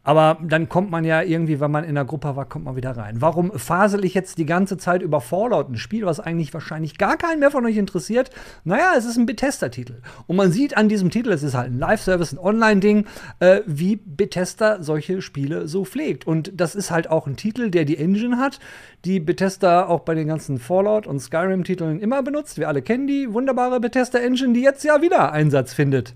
[0.10, 2.98] Aber dann kommt man ja irgendwie, wenn man in der Gruppe war, kommt man wieder
[2.98, 3.22] rein.
[3.22, 7.16] Warum fasel ich jetzt die ganze Zeit über Fallout, ein Spiel, was eigentlich wahrscheinlich gar
[7.16, 8.32] keinen mehr von euch interessiert?
[8.64, 10.02] Naja, es ist ein Bethesda-Titel.
[10.26, 13.06] Und man sieht an diesem Titel, es ist halt ein Live-Service, ein Online-Ding,
[13.40, 16.26] äh, wie Bethesda solche Spiele so pflegt.
[16.26, 18.60] Und das ist halt auch ein Titel, der die Engine hat,
[19.06, 22.58] die Bethesda auch bei den ganzen Fallout- und Skyrim-Titeln immer benutzt.
[22.58, 26.16] Wir alle kennen die wunderbare Bethesda-Engine, die jetzt ja wieder Einsatz findet.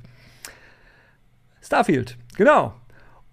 [1.62, 2.74] Starfield, genau.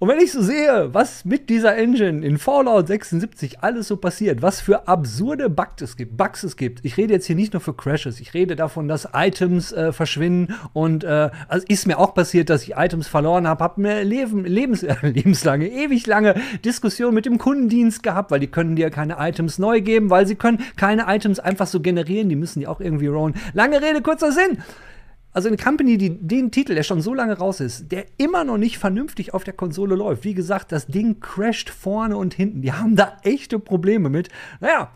[0.01, 4.41] Und wenn ich so sehe, was mit dieser Engine in Fallout 76 alles so passiert,
[4.41, 6.83] was für absurde Bugs es gibt, Bugs es gibt.
[6.87, 10.55] Ich rede jetzt hier nicht nur für Crashes, ich rede davon, dass Items äh, verschwinden
[10.73, 14.47] und äh, also ist mir auch passiert, dass ich Items verloren habe, habe mir Leben,
[14.47, 16.35] lebens, äh, lebenslange, ewig lange
[16.65, 20.35] Diskussion mit dem Kundendienst gehabt, weil die können dir keine Items neu geben, weil sie
[20.35, 23.35] können keine Items einfach so generieren, die müssen die auch irgendwie rollen.
[23.53, 24.63] Lange Rede, kurzer Sinn.
[25.33, 28.59] Also eine Company, die den Titel, der schon so lange raus ist, der immer noch
[28.59, 30.25] nicht vernünftig auf der Konsole läuft.
[30.25, 32.63] Wie gesagt, das Ding crasht vorne und hinten.
[32.63, 34.29] Die haben da echte Probleme mit.
[34.61, 34.91] Naja,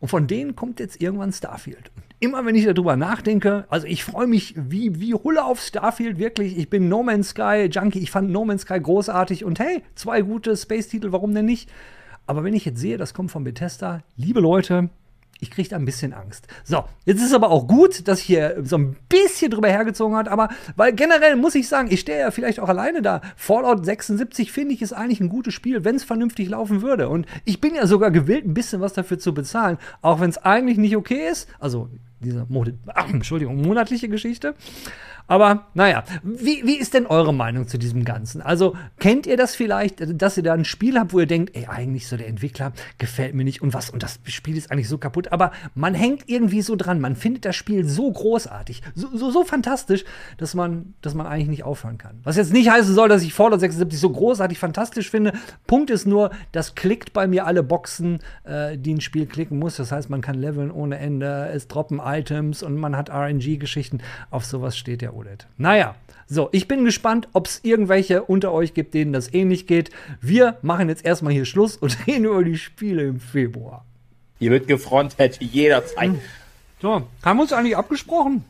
[0.00, 1.90] und von denen kommt jetzt irgendwann Starfield.
[2.20, 6.58] Immer wenn ich darüber nachdenke, also ich freue mich wie, wie Hulle auf Starfield, wirklich.
[6.58, 8.00] Ich bin No Man's Sky Junkie.
[8.00, 9.44] Ich fand No Man's Sky großartig.
[9.44, 11.70] Und hey, zwei gute Space-Titel, warum denn nicht?
[12.26, 14.90] Aber wenn ich jetzt sehe, das kommt von Bethesda, liebe Leute,
[15.40, 16.46] ich kriege da ein bisschen Angst.
[16.64, 20.48] So, jetzt ist aber auch gut, dass hier so ein bisschen drüber hergezogen hat, aber
[20.76, 23.20] weil generell muss ich sagen, ich stehe ja vielleicht auch alleine da.
[23.36, 27.08] Fallout 76 finde ich ist eigentlich ein gutes Spiel, wenn es vernünftig laufen würde.
[27.08, 30.38] Und ich bin ja sogar gewillt, ein bisschen was dafür zu bezahlen, auch wenn es
[30.38, 31.48] eigentlich nicht okay ist.
[31.58, 31.88] Also
[32.20, 34.54] diese Mo Ach, Entschuldigung, monatliche Geschichte.
[35.28, 38.40] Aber naja, wie, wie ist denn eure Meinung zu diesem Ganzen?
[38.40, 41.66] Also kennt ihr das vielleicht, dass ihr da ein Spiel habt, wo ihr denkt, ey,
[41.66, 44.96] eigentlich so der Entwickler gefällt mir nicht und was, und das Spiel ist eigentlich so
[44.96, 49.30] kaputt, aber man hängt irgendwie so dran, man findet das Spiel so großartig, so, so,
[49.30, 50.04] so fantastisch,
[50.38, 52.20] dass man, dass man eigentlich nicht aufhören kann.
[52.24, 55.34] Was jetzt nicht heißen soll, dass ich Fallout 76 so großartig fantastisch finde.
[55.66, 59.76] Punkt ist nur, das klickt bei mir alle Boxen, äh, die ein Spiel klicken muss.
[59.76, 63.98] Das heißt, man kann leveln ohne Ende, es droppen Items und man hat RNG-Geschichten.
[64.30, 65.46] Auf sowas steht der OLED.
[65.56, 65.94] Naja,
[66.30, 69.90] so, ich bin gespannt, ob es irgendwelche unter euch gibt, denen das ähnlich geht.
[70.20, 73.84] Wir machen jetzt erstmal hier Schluss und reden über die Spiele im Februar.
[74.38, 76.12] Hier wird gefrontet jederzeit.
[76.80, 78.44] So, haben wir uns eigentlich abgesprochen?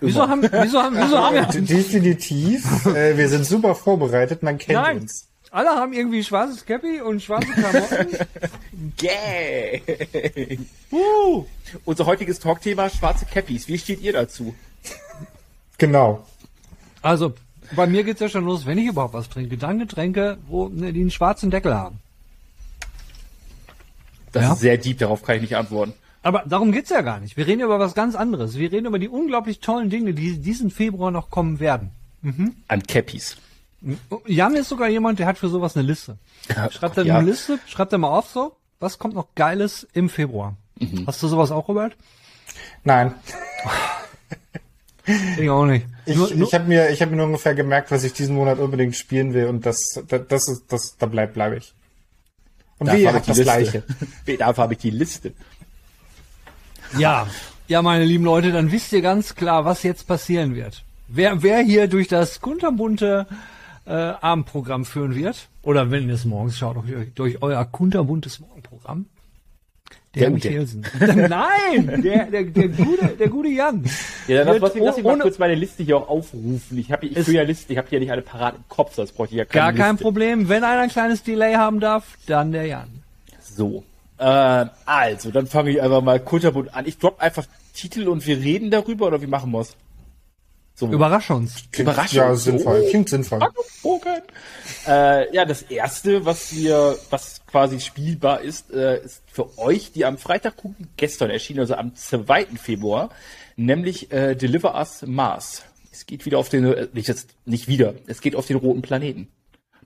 [0.00, 1.46] Wieso haben, wieso haben, wieso haben wir.
[1.62, 2.86] Definitiv.
[2.86, 5.00] äh, wir sind super vorbereitet, man kennt Nein.
[5.00, 5.28] uns.
[5.50, 8.08] Alle haben irgendwie schwarzes Cappy und schwarze Klamotten.
[8.98, 10.58] Gay.
[10.90, 11.44] uh,
[11.84, 13.68] Unser heutiges Talkthema schwarze Cappies.
[13.68, 14.54] Wie steht ihr dazu?
[15.78, 16.24] Genau.
[17.02, 17.34] also,
[17.74, 19.56] bei mir geht's ja schon los, wenn ich überhaupt was trinke.
[19.58, 21.98] Dann Getränke, wo, ne, die einen schwarzen Deckel haben.
[24.32, 24.52] Das Ja.
[24.52, 25.92] ist sehr deep, darauf kann ich nicht antworten.
[26.22, 27.36] Aber darum geht's ja gar nicht.
[27.36, 28.56] Wir reden über was ganz anderes.
[28.56, 31.90] Wir reden über die unglaublich tollen Dinge, die diesen Februar noch kommen werden.
[32.68, 33.36] An Cappies.
[34.26, 36.18] Jan ist sogar jemand, der hat für sowas eine Liste.
[36.70, 37.18] Schreibt er Ja.
[37.18, 40.56] eine Liste, schreibt er mal auf so, was kommt noch Geiles im Februar?
[41.06, 41.96] Hast du sowas auch, Robert?
[42.84, 43.14] Nein.
[45.38, 45.86] Ich auch nicht.
[46.04, 48.58] Ich, Nur- ich habe mir, ich habe mir nur ungefähr gemerkt, was ich diesen Monat
[48.58, 51.74] unbedingt spielen will und das, das, das ist, das, da bleibt, bleibe ich.
[52.78, 53.82] Und wie habe ich das die Liste.
[54.24, 54.38] Gleiche.
[54.38, 55.32] Dafür habe ich die Liste.
[56.98, 57.26] Ja,
[57.68, 60.84] ja, meine lieben Leute, dann wisst ihr ganz klar, was jetzt passieren wird.
[61.08, 63.26] Wer, wer hier durch das kunterbunte
[63.86, 69.06] äh, Abendprogramm führen wird, oder wenn ihr es morgens schaut, durch, durch euer kunterbuntes Morgenprogramm,
[70.20, 70.50] der.
[70.52, 70.84] Hilsen.
[71.00, 73.84] Nein, der, der, der, gute, der gute Jan.
[74.28, 76.78] Ja, dann lass, lass mich mal kurz meine Liste hier auch aufrufen.
[76.78, 78.94] Ich habe ich Es- führe ja Liste, ich habe hier nicht alle parat im Kopf,
[78.94, 80.02] sonst bräuchte ich ja keine Gar kein Liste.
[80.04, 80.48] Problem.
[80.48, 82.88] Wenn einer ein kleines Delay haben darf, dann der Jan.
[83.40, 83.84] So.
[84.18, 86.86] Ähm, also, dann fange ich einfach mal kunterbunt an.
[86.86, 89.76] Ich drop einfach Titel und wir reden darüber oder wie machen wir's?
[90.78, 90.88] So.
[90.88, 91.54] Überrasch uns.
[91.72, 92.18] Klingt, Überraschung.
[92.18, 92.82] Ja, sinnvoll.
[92.82, 92.88] So.
[92.90, 93.40] Klingt sinnvoll.
[93.82, 94.20] Bogen.
[94.86, 100.04] Äh, ja, das erste, was wir, was quasi spielbar ist, äh, ist für euch, die
[100.04, 102.46] am Freitag gucken, gestern erschienen, also am 2.
[102.62, 103.08] Februar,
[103.56, 105.64] nämlich äh, Deliver Us Mars.
[105.90, 108.82] Es geht wieder auf den, äh, nicht jetzt, nicht wieder, es geht auf den roten
[108.82, 109.28] Planeten.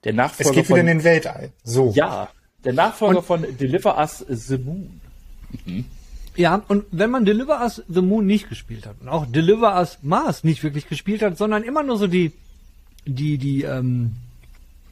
[0.02, 1.52] Der Nachfolger Es geht von, wieder in den Weltall.
[1.62, 1.92] So.
[1.94, 2.30] ja,
[2.64, 5.00] der Nachfolger von Deliver Us The Moon.
[6.36, 9.98] Ja, und wenn man Deliver Us the Moon nicht gespielt hat und auch Deliver Us
[10.02, 12.32] Mars nicht wirklich gespielt hat, sondern immer nur so die,
[13.04, 14.12] die, die, ähm,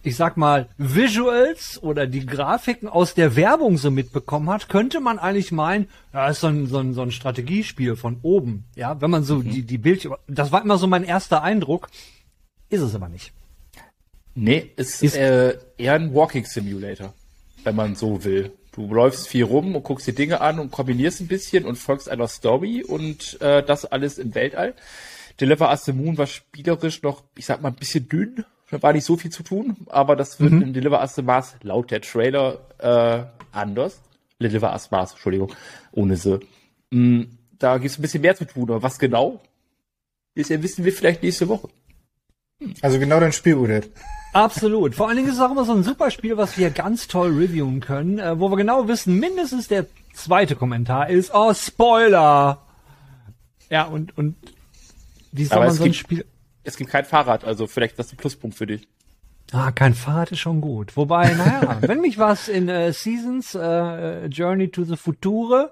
[0.02, 5.18] ich sag mal, Visuals oder die Grafiken aus der Werbung so mitbekommen hat, könnte man
[5.18, 8.64] eigentlich meinen, ja, ist so ein, so ein, so ein Strategiespiel von oben.
[8.74, 11.88] Ja, wenn man so die, die Bildschirme, das war immer so mein erster Eindruck,
[12.68, 13.32] ist es aber nicht.
[14.34, 17.12] Nee, es Ist- ist äh, eher ein Walking Simulator,
[17.64, 18.52] wenn man so will.
[18.78, 22.08] Du läufst viel rum und guckst dir Dinge an und kombinierst ein bisschen und folgst
[22.08, 24.74] einer Story und äh, das alles im Weltall.
[25.40, 28.44] Deliver Us the Moon war spielerisch noch, ich sag mal, ein bisschen dünn.
[28.70, 31.56] Da war nicht so viel zu tun, aber das wird in Deliver Us the Mars
[31.62, 34.00] laut der Trailer äh, anders.
[34.40, 35.52] Deliver Us Mars, Entschuldigung,
[35.90, 36.38] ohne sie.
[36.90, 37.22] Mm,
[37.58, 39.40] da gibt's ein bisschen mehr zu tun, aber was genau?
[40.36, 41.68] Ist wissen wir vielleicht nächste Woche.
[42.80, 43.90] Also genau dein Spiel, Udit.
[44.32, 44.94] Absolut.
[44.94, 47.28] Vor allen Dingen ist es auch immer so ein super Spiel, was wir ganz toll
[47.36, 52.58] reviewen können, äh, wo wir genau wissen, mindestens der zweite Kommentar ist, oh, Spoiler.
[53.70, 54.36] Ja, und, und
[55.32, 56.24] wie soll Aber man so ein gibt- Spiel...
[56.64, 58.86] Es gibt kein Fahrrad, also vielleicht das ist ein Pluspunkt für dich.
[59.52, 60.94] Ah, kein Fahrrad ist schon gut.
[60.98, 65.70] Wobei, naja, wenn mich was in äh, Seasons äh, Journey to the Future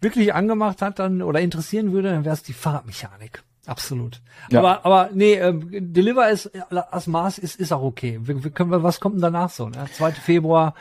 [0.00, 3.44] wirklich angemacht hat dann oder interessieren würde, dann wäre es die Fahrradmechanik.
[3.64, 4.20] Absolut.
[4.50, 4.58] Ja.
[4.58, 6.50] Aber, aber nee, äh, Deliver ist
[6.90, 8.18] as Mars ist, ist auch okay.
[8.22, 9.68] Wir, wir können, wir- was kommt denn danach so?
[9.68, 9.86] Ne?
[9.96, 10.12] 2.
[10.12, 10.74] Februar.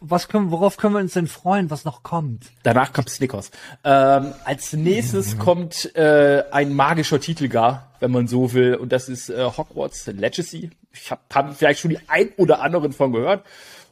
[0.00, 2.46] Was können, worauf können wir uns denn freuen, was noch kommt?
[2.64, 3.52] Danach kommt Snickers.
[3.84, 9.08] Ähm, als nächstes kommt äh, ein magischer Titel gar, wenn man so will, und das
[9.08, 10.70] ist äh, Hogwarts Legacy.
[10.92, 13.44] Ich habe hab vielleicht schon die ein oder anderen von gehört.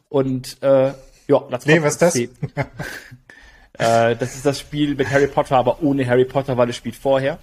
[0.09, 0.93] Und äh,
[1.29, 2.13] ja, das Nee, was ist das?
[2.15, 2.31] 10.
[3.79, 6.97] äh, das ist das Spiel mit Harry Potter, aber ohne Harry Potter, weil es spielt
[6.97, 7.39] vorher.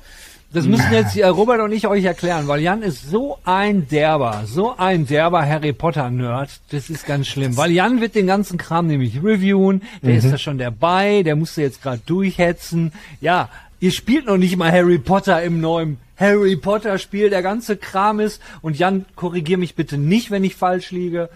[0.54, 4.44] Das müssen jetzt äh, Robert und ich euch erklären, weil Jan ist so ein derber,
[4.46, 6.60] so ein derber Harry Potter Nerd.
[6.72, 9.82] Das ist ganz schlimm, weil Jan wird den ganzen Kram nämlich reviewen.
[10.02, 12.92] Der ist da schon dabei, der musste jetzt gerade durchhetzen.
[13.22, 13.48] Ja,
[13.80, 17.30] ihr spielt noch nicht mal Harry Potter im neuen Harry Potter Spiel.
[17.30, 21.30] Der ganze Kram ist und Jan, korrigier mich bitte nicht, wenn ich falsch liege.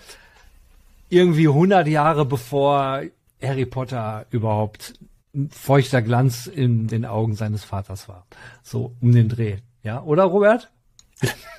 [1.10, 3.04] Irgendwie 100 Jahre bevor
[3.42, 4.94] Harry Potter überhaupt
[5.50, 8.26] feuchter Glanz in den Augen seines Vaters war.
[8.64, 9.58] So um den Dreh.
[9.84, 10.72] Ja, oder Robert?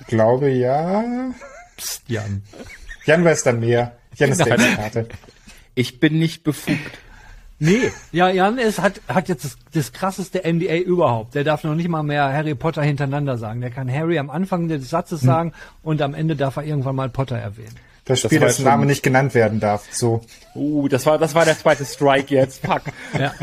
[0.07, 1.31] Glaube ja.
[1.77, 2.43] Psst, Jan.
[3.05, 3.97] Jan weiß dann mehr.
[4.15, 5.07] Jan ist der Experte.
[5.75, 6.99] Ich bin nicht befugt.
[7.59, 11.33] Nee, ja, Jan ist, hat, hat jetzt das, das krasseste NDA überhaupt.
[11.33, 13.61] Der darf noch nicht mal mehr Harry Potter hintereinander sagen.
[13.61, 17.09] Der kann Harry am Anfang des Satzes sagen und am Ende darf er irgendwann mal
[17.09, 17.75] Potter erwähnen.
[18.07, 19.85] Das Spiel, war dessen Name nicht genannt werden darf.
[19.91, 20.21] So.
[20.55, 22.65] Uh, das war, das war der zweite Strike jetzt.
[22.65, 22.81] Fuck.
[23.17, 23.33] Ja.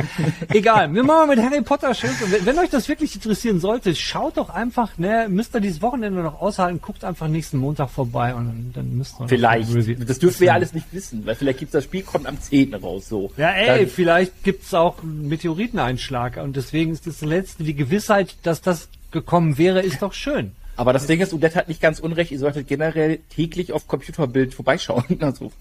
[0.50, 1.88] Egal, wir machen mal mit Harry Potter.
[1.88, 5.82] Und Wenn, wenn euch das wirklich interessieren sollte, schaut doch einfach, ne, müsst ihr dieses
[5.82, 9.68] Wochenende noch aushalten, guckt einfach nächsten Montag vorbei und dann, dann müsst ihr Vielleicht.
[10.08, 12.74] Das dürfen wir ja alles nicht wissen, weil vielleicht gibt's das Spiel, kommt am 10.
[12.74, 13.32] raus, so.
[13.36, 18.36] Ja, ey, Dann- vielleicht gibt's auch einen Meteoriteneinschlag und deswegen ist das letzte, die Gewissheit,
[18.42, 20.52] dass das gekommen wäre, ist doch schön.
[20.76, 24.54] Aber das Ding ist, Udette hat nicht ganz unrecht, ihr solltet generell täglich auf Computerbild
[24.54, 25.04] vorbeischauen.
[25.20, 25.52] Also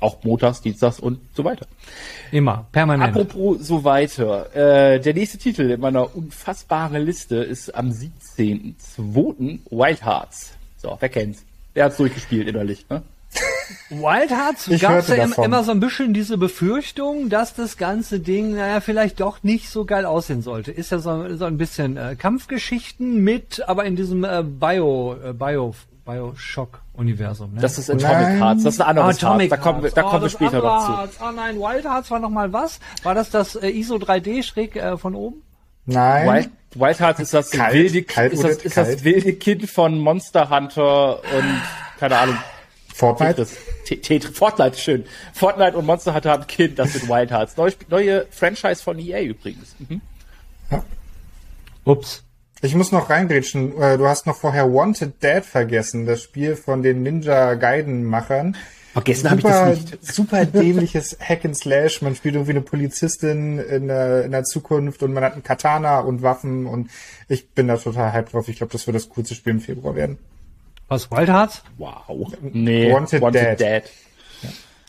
[0.00, 1.66] auch montags, dienstags und so weiter.
[2.30, 3.16] Immer, permanent.
[3.16, 4.54] Apropos so weiter.
[4.54, 9.60] Äh, der nächste Titel in meiner unfassbaren Liste ist am 17.02.
[9.70, 10.52] Wild Hearts.
[10.76, 11.44] So, wer kennt's?
[11.74, 13.02] Wer hat's durchgespielt innerlich, ne?
[13.90, 15.44] Wild Hearts Ich gab's ja davon.
[15.44, 19.84] immer so ein bisschen diese Befürchtung, dass das ganze Ding, naja, vielleicht doch nicht so
[19.84, 20.70] geil aussehen sollte.
[20.72, 25.32] Ist ja so, so ein bisschen äh, Kampfgeschichten mit, aber in diesem äh, Bio, äh,
[25.32, 25.74] Bio,
[26.04, 27.54] Bioshock-Universum.
[27.54, 27.60] Ne?
[27.60, 28.38] Das ist Atomic Nein.
[28.38, 29.62] Hearts, das ist ein anderes Atomic Hearts.
[29.62, 30.10] Da kommen wir, da Hearts.
[30.10, 30.96] kommen wir das später andere noch zu.
[30.96, 31.18] Hearts.
[31.20, 32.80] Oh nein, Wild Hearts war noch mal was?
[33.02, 35.42] War das das äh, ISO 3D schräg äh, von oben?
[35.86, 36.28] Nein.
[36.28, 39.98] Wild, Wild Hearts ist das Kalt, wilde, kalt ist das, ist das wilde Kind von
[39.98, 41.62] Monster Hunter und
[41.98, 42.36] keine Ahnung.
[42.98, 43.34] Fortnite.
[43.46, 43.56] Tetris.
[43.86, 44.36] Te- Tetris.
[44.36, 45.04] Fortnite, schön.
[45.32, 47.56] Fortnite und Monster Hunter haben ein Kind, das sind Wild Hearts.
[47.56, 49.74] Neue, neue Franchise von EA übrigens.
[49.78, 50.00] Mhm.
[51.84, 52.24] Ups.
[52.60, 53.80] Ich muss noch reingrätschen.
[53.80, 58.56] Äh, Du hast noch vorher Wanted Dead vergessen, das Spiel von den Ninja Gaiden Machern.
[58.94, 60.04] Vergessen habe ich Super, das nicht.
[60.14, 62.02] super dämliches Hack and Slash.
[62.02, 66.00] Man spielt irgendwie eine Polizistin in der, in der Zukunft und man hat einen Katana
[66.00, 66.90] und Waffen und
[67.28, 68.48] ich bin da total hyped drauf.
[68.48, 70.18] Ich glaube, das wird das coolste Spiel im Februar werden.
[70.88, 71.62] Was, Wild Hearts?
[71.76, 72.32] Wow.
[72.40, 73.82] Nee, Wanted Dead.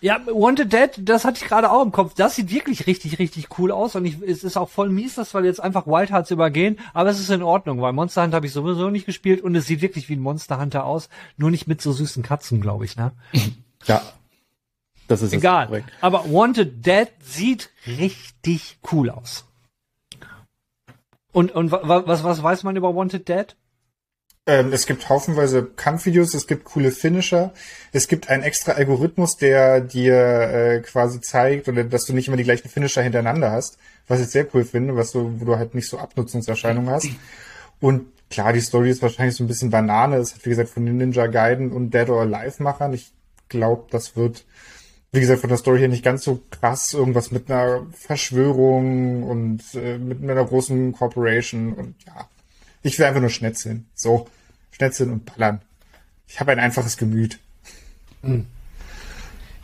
[0.02, 2.14] Ja, Wanted Dead, das hatte ich gerade auch im Kopf.
[2.16, 5.34] Das sieht wirklich richtig, richtig cool aus und ich, es ist auch voll mies, dass
[5.34, 8.46] wir jetzt einfach Wild Hearts übergehen, aber es ist in Ordnung, weil Monster Hunter habe
[8.46, 11.68] ich sowieso nicht gespielt und es sieht wirklich wie ein Monster Hunter aus, nur nicht
[11.68, 13.12] mit so süßen Katzen, glaube ich, ne?
[13.86, 14.02] Ja.
[15.10, 15.34] Das ist.
[15.34, 15.68] Egal.
[15.68, 15.90] Korrekt.
[16.00, 19.46] Aber Wanted Dead sieht richtig cool aus.
[21.34, 23.56] Und, und wa- wa- was, was weiß man über Wanted Dead?
[24.50, 27.54] Ähm, es gibt haufenweise Kampfvideos, es gibt coole Finisher,
[27.92, 32.38] es gibt einen extra Algorithmus, der dir äh, quasi zeigt, oder dass du nicht immer
[32.38, 35.76] die gleichen Finisher hintereinander hast, was ich sehr cool finde, was du, wo du halt
[35.76, 37.10] nicht so Abnutzungserscheinungen hast.
[37.80, 40.84] Und klar, die Story ist wahrscheinlich so ein bisschen Banane, es hat wie gesagt von
[40.84, 42.94] den Ninja Gaiden und Dead or Alive Machern.
[42.94, 43.12] Ich
[43.50, 44.46] glaube, das wird,
[45.12, 49.62] wie gesagt, von der Story her nicht ganz so krass, irgendwas mit einer Verschwörung und
[49.76, 52.28] äh, mit einer großen Corporation und ja.
[52.82, 53.86] Ich will einfach nur schnetzeln.
[53.94, 54.26] So,
[54.80, 55.60] schnetzeln und ballern.
[56.28, 57.38] Ich habe ein einfaches Gemüt.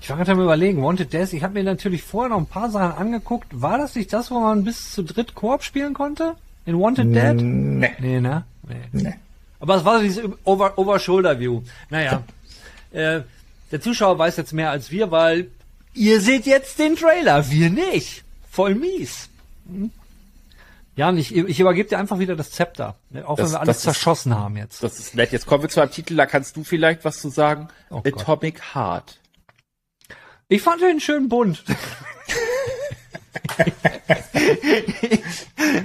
[0.02, 2.70] Ich war gerade am überlegen, Wanted Dead, ich habe mir natürlich vorher noch ein paar
[2.70, 3.48] Sachen angeguckt.
[3.52, 6.36] War das nicht das, wo man bis zu dritt Koop spielen konnte?
[6.66, 7.34] In Wanted Dead?
[7.42, 8.44] Nee, Nee, ne?
[8.68, 8.76] Nee.
[8.92, 9.14] nee.
[9.62, 11.62] Aber es war so dieses Over- Over-Shoulder-View.
[11.90, 12.24] naja,
[12.92, 13.22] äh,
[13.72, 15.48] der Zuschauer weiß jetzt mehr als wir, weil
[15.94, 18.24] ihr seht jetzt den Trailer, wir nicht.
[18.52, 19.30] Voll mies.
[19.68, 19.92] Hm?
[20.98, 22.96] Jan, ich, ich übergebe dir einfach wieder das Zepter.
[23.10, 23.28] ne?
[23.28, 24.82] Auch Das- wenn wir alles das ist- zerschossen haben jetzt.
[24.82, 25.32] Das ist nett.
[25.34, 27.68] Jetzt kommen wir zu einem Titel, da kannst du vielleicht was zu sagen.
[27.90, 28.22] Oh Gott.
[28.22, 29.20] Atomic Heart.
[30.48, 31.64] Ich fand den schön bunt.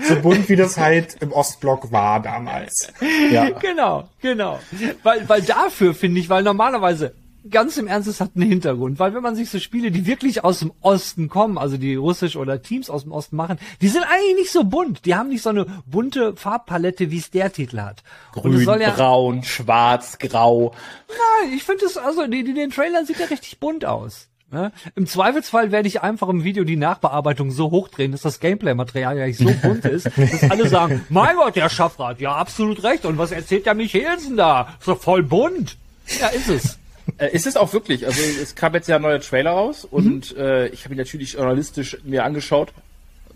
[0.09, 2.93] So bunt wie das halt im Ostblock war damals.
[3.31, 3.51] Ja.
[3.51, 4.59] genau, genau.
[5.03, 7.15] Weil, weil dafür finde ich, weil normalerweise,
[7.49, 8.99] ganz im Ernst, es hat einen Hintergrund.
[8.99, 12.37] Weil wenn man sich so Spiele, die wirklich aus dem Osten kommen, also die russisch
[12.37, 15.05] oder Teams aus dem Osten machen, die sind eigentlich nicht so bunt.
[15.07, 18.03] Die haben nicht so eine bunte Farbpalette, wie es der Titel hat.
[18.33, 20.75] Grün, ja, braun, schwarz, grau.
[21.09, 24.29] Nein, ich finde es, also die, die, den Trailer sieht ja richtig bunt aus.
[24.53, 24.73] Ne?
[24.97, 29.33] Im Zweifelsfall werde ich einfach im Video die Nachbearbeitung so hochdrehen, dass das Gameplay-Material ja
[29.33, 33.05] so bunt ist, dass alle sagen, mein Gott, der Schaffrat, ja, absolut recht.
[33.05, 34.75] Und was erzählt der Michelsen da?
[34.81, 35.77] Ist doch voll bunt.
[36.21, 36.80] Ja, ist es.
[37.19, 38.07] Äh, ist es auch wirklich.
[38.07, 39.97] Also es kam jetzt ja ein neuer Trailer raus Mhm.
[39.97, 42.73] und äh, ich habe ihn natürlich journalistisch mir angeschaut,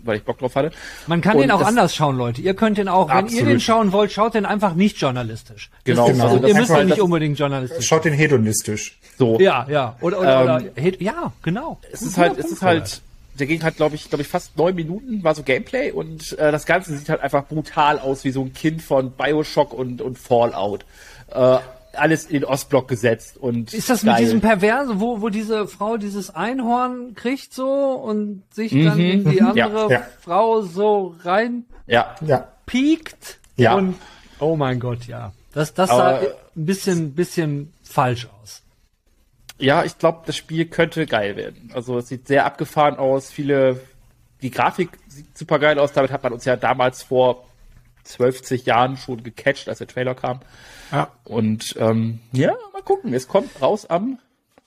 [0.03, 0.71] weil ich Bock drauf hatte.
[1.07, 2.41] Man kann Und den auch anders schauen, Leute.
[2.41, 3.47] Ihr könnt den auch, wenn ihr Absolut.
[3.49, 5.69] den schauen wollt, schaut den einfach nicht journalistisch.
[5.83, 7.85] Genau, ist, also also, ihr müsst den nicht unbedingt journalistisch.
[7.87, 8.97] Schaut den hedonistisch.
[9.17, 9.39] So.
[9.39, 9.95] Ja, ja.
[10.01, 11.79] Oder, oder, Ähm, oder ja, genau.
[11.91, 13.01] Es ist halt, es ist halt,
[13.39, 16.51] der ging halt, glaube ich, glaube ich, fast neun Minuten, war so Gameplay und äh,
[16.51, 20.17] das Ganze sieht halt einfach brutal aus, wie so ein Kind von Bioshock und, und
[20.19, 20.85] Fallout.
[21.31, 21.57] Äh,
[21.95, 24.23] alles in den Ostblock gesetzt und Ist das mit geil.
[24.23, 29.41] diesem Perverse, wo, wo diese Frau dieses Einhorn kriegt so und sich dann in die
[29.41, 30.03] andere ja.
[30.21, 32.47] Frau so reinpiekt Ja, Ja.
[32.65, 33.75] piekt Ja.
[33.75, 33.95] und
[34.39, 35.31] oh mein Gott, ja.
[35.53, 36.21] Das, das sah Aber-
[36.55, 38.61] ein bisschen, bisschen falsch aus.
[39.57, 41.71] Ja, ich glaube, das Spiel könnte geil werden.
[41.73, 43.31] Also es sieht sehr abgefahren aus.
[43.31, 43.79] Viele,
[44.41, 45.93] die Grafik sieht super geil aus.
[45.93, 47.45] Damit hat man uns ja damals vor
[48.03, 50.41] 12 Jahren schon gecatcht, als der Trailer kam.
[50.91, 51.09] Ja.
[51.23, 53.13] Und ähm, ja, mal gucken.
[53.13, 54.19] Es kommt raus am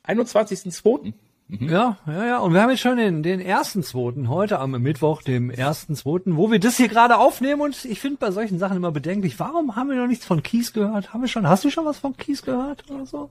[0.07, 1.13] 21.02.
[1.49, 2.39] Ja, ja, ja.
[2.39, 6.37] Und wir haben jetzt schon den, den ersten zweiten, heute am Mittwoch, dem ersten zweiten,
[6.37, 7.63] wo wir das hier gerade aufnehmen.
[7.63, 10.75] Und ich finde bei solchen Sachen immer bedenklich, warum haben wir noch nichts von Kies
[10.75, 11.15] gehört?
[11.15, 13.31] Haben wir schon, hast du schon was von Kies gehört oder so?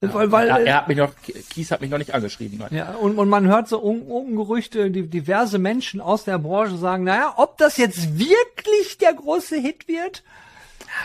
[0.00, 1.12] weil, weil, Ja, äh, er hat mich noch,
[1.50, 2.58] Kies hat mich noch nicht angeschrieben.
[2.58, 2.70] Nein.
[2.72, 7.04] Ja, und, und man hört so un, Ungerüchte, die diverse Menschen aus der Branche sagen,
[7.04, 10.24] naja, ob das jetzt wirklich der große Hit wird?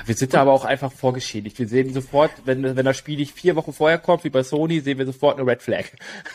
[0.05, 1.57] Wir sind da aber auch einfach vorgeschädigt.
[1.59, 4.79] Wir sehen sofort, wenn, wenn das Spiel nicht vier Wochen vorher kommt, wie bei Sony,
[4.79, 5.85] sehen wir sofort eine Red Flag.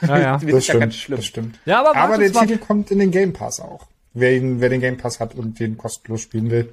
[0.00, 0.42] Ja, ja.
[0.42, 1.16] Wir Das sind ja ganz stimmt, schlimm.
[1.16, 1.58] das stimmt.
[1.64, 3.86] Ja, aber aber der Titel kommt in den Game Pass auch.
[4.14, 6.72] Wer, ihn, wer den Game Pass hat und den kostenlos spielen will.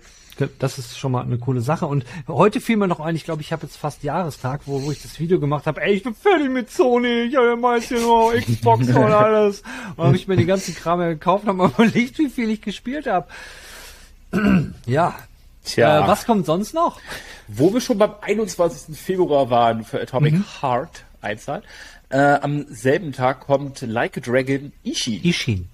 [0.59, 1.85] Das ist schon mal eine coole Sache.
[1.85, 4.91] Und heute fiel mir noch ein, ich glaube, ich habe jetzt fast Jahrestag, wo, wo
[4.91, 7.89] ich das Video gemacht habe, ey, ich bin fertig mit Sony, ich habe ja meist
[7.89, 9.63] hier nur Xbox und alles.
[9.97, 12.61] Und habe ich mir die ganzen Kram ja gekauft, habe mal überlegt, wie viel ich
[12.61, 13.27] gespielt habe.
[14.85, 15.15] ja.
[15.65, 16.99] Tja, Äh, was kommt sonst noch?
[17.47, 18.95] wo wir schon beim 21.
[18.97, 20.45] Februar waren für Atomic Mhm.
[20.61, 21.63] Heart Einzahl,
[22.09, 25.17] äh, am selben Tag kommt Like a Dragon Ishi.
[25.27, 25.67] Ishin.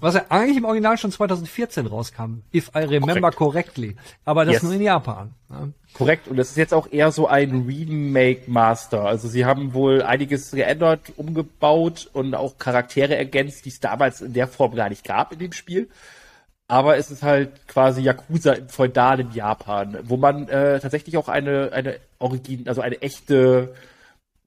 [0.00, 3.96] Was ja eigentlich im Original schon 2014 rauskam, if I remember correctly.
[4.24, 4.62] Aber das Yes.
[4.62, 5.32] nur in Japan.
[5.50, 5.68] Ja.
[5.94, 9.02] Korrekt, und das ist jetzt auch eher so ein Remake-Master.
[9.04, 14.32] Also sie haben wohl einiges geändert, umgebaut und auch Charaktere ergänzt, die es damals in
[14.32, 15.88] der Form gar nicht gab in dem Spiel.
[16.66, 21.70] Aber es ist halt quasi Yakuza im feudalen Japan, wo man äh, tatsächlich auch eine,
[21.72, 23.74] eine Origin, also eine echte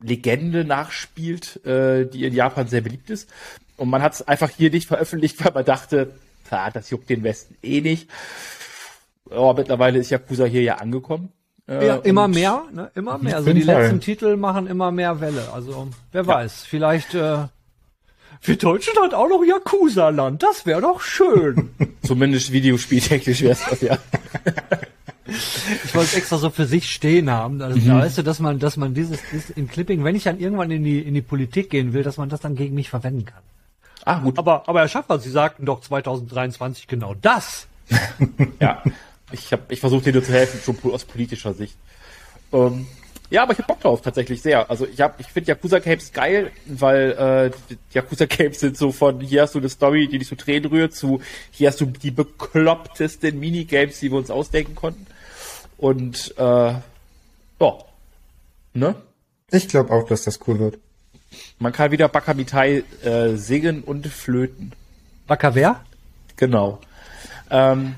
[0.02, 3.30] Legende nachspielt, äh, die in Japan sehr beliebt ist.
[3.78, 6.12] Und man hat es einfach hier nicht veröffentlicht, weil man dachte,
[6.50, 8.10] ah, das juckt den Westen eh nicht.
[9.30, 11.32] Ja, mittlerweile ist Yakuza hier ja angekommen.
[11.68, 12.90] Äh, Ja, immer mehr, ne?
[12.96, 13.36] immer mehr.
[13.36, 15.52] Also die letzten Titel machen immer mehr Welle.
[15.54, 17.46] Also wer weiß, vielleicht äh,
[18.40, 20.44] für Deutschland auch noch Yakuza-Land.
[20.44, 21.70] Das wäre doch schön.
[22.04, 23.98] Zumindest videospieltechnisch wäre es das ja.
[25.84, 27.62] ich wollte es extra so für sich stehen haben.
[27.62, 27.88] Also, Mhm.
[27.88, 30.72] da weißt du, dass man, dass man dieses, dieses in Clipping, wenn ich dann irgendwann
[30.72, 33.42] in die in die Politik gehen will, dass man das dann gegen mich verwenden kann.
[34.06, 34.38] Ah, gut.
[34.40, 37.68] Aber aber Herr Schaffer, Sie sagten doch 2023 genau das.
[38.60, 38.82] Ja.
[39.34, 41.76] Ich habe, ich versuche dir nur zu helfen, schon aus politischer Sicht.
[42.54, 42.88] Ähm,
[43.30, 44.70] ja, aber ich hab Bock drauf, tatsächlich sehr.
[44.70, 49.20] Also ich hab, ich finde Yakuza Games geil, weil äh, Yakuza Games sind so von
[49.20, 51.22] hier hast du eine Story, die dich so Tränen rührt, zu
[51.52, 55.08] hier hast du die beklopptesten Minigames, die wir uns ausdenken konnten.
[55.78, 56.42] Und äh,
[57.60, 57.78] ja,
[58.74, 58.96] ne?
[59.52, 60.78] Ich glaube auch, dass das cool wird.
[61.60, 64.74] Man kann wieder Bakamitai äh, singen und flöten.
[65.28, 65.84] Wacker wer?
[66.38, 66.80] Genau.
[67.50, 67.96] Ähm,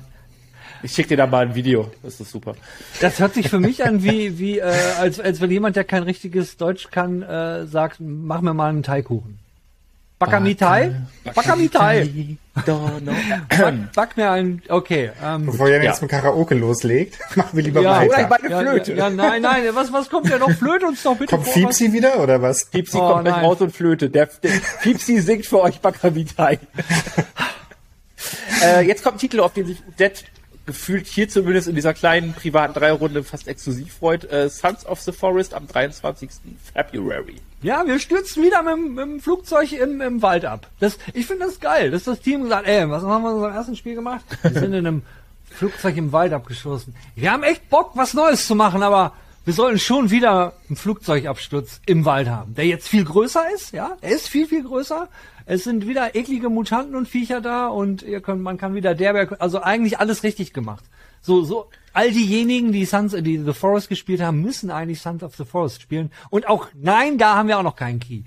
[0.82, 1.90] ich schicke dir da mal ein Video.
[2.02, 2.54] Das ist super.
[3.00, 6.02] Das hört sich für mich an wie, wie äh, als, als wenn jemand, der kein
[6.02, 9.38] richtiges Deutsch kann, äh, sagt, mach mir mal einen Teigkuchen.
[10.20, 10.94] Bakamitai?
[11.34, 12.36] Bakamitai.
[13.94, 15.12] Back, mir einen, okay.
[15.24, 15.82] Ähm, Bevor Ja.
[15.82, 18.06] jetzt mit Karaoke loslegt, machen wir lieber ja, weiter.
[18.10, 18.92] oder ich meine ja, Flöte.
[18.92, 20.50] Ja, ja, nein, nein, was, was kommt denn noch?
[20.50, 21.54] Flöte uns doch bitte Kommt vor.
[21.54, 22.66] Fiepsi wieder oder was?
[22.66, 24.10] Piepsi Oh, kommt gleich raus und Flöte.
[24.10, 24.50] Der, der
[24.82, 26.58] Piepsi singt für euch Bakamitai.
[28.62, 30.22] äh, jetzt kommt ein Titel, auf den sich Dead
[30.70, 34.24] gefühlt hier zumindest in dieser kleinen privaten Dreierrunde fast exklusiv freut.
[34.30, 36.30] Äh, Sons of the Forest am 23.
[36.72, 37.36] February.
[37.62, 40.68] Ja, wir stürzen wieder mit, mit dem Flugzeug im, im Wald ab.
[40.78, 43.54] Das, ich finde das geil, dass das Team gesagt, ey, was haben wir in unserem
[43.54, 44.24] ersten Spiel gemacht?
[44.42, 45.02] Wir sind in einem
[45.50, 46.94] Flugzeug im Wald abgeschossen.
[47.16, 49.12] Wir haben echt Bock, was Neues zu machen, aber
[49.44, 53.96] wir sollten schon wieder einen Flugzeugabsturz im Wald haben, der jetzt viel größer ist, ja?
[54.00, 55.08] Er ist viel, viel größer.
[55.50, 59.34] Es sind wieder eklige Mutanten und Viecher da und ihr könnt, man kann wieder derberg,
[59.40, 60.84] also eigentlich alles richtig gemacht.
[61.22, 65.34] So, so, all diejenigen, die Sons, die The Forest gespielt haben, müssen eigentlich Sons of
[65.34, 66.12] the Forest spielen.
[66.30, 68.22] Und auch, nein, da haben wir auch noch keinen Key.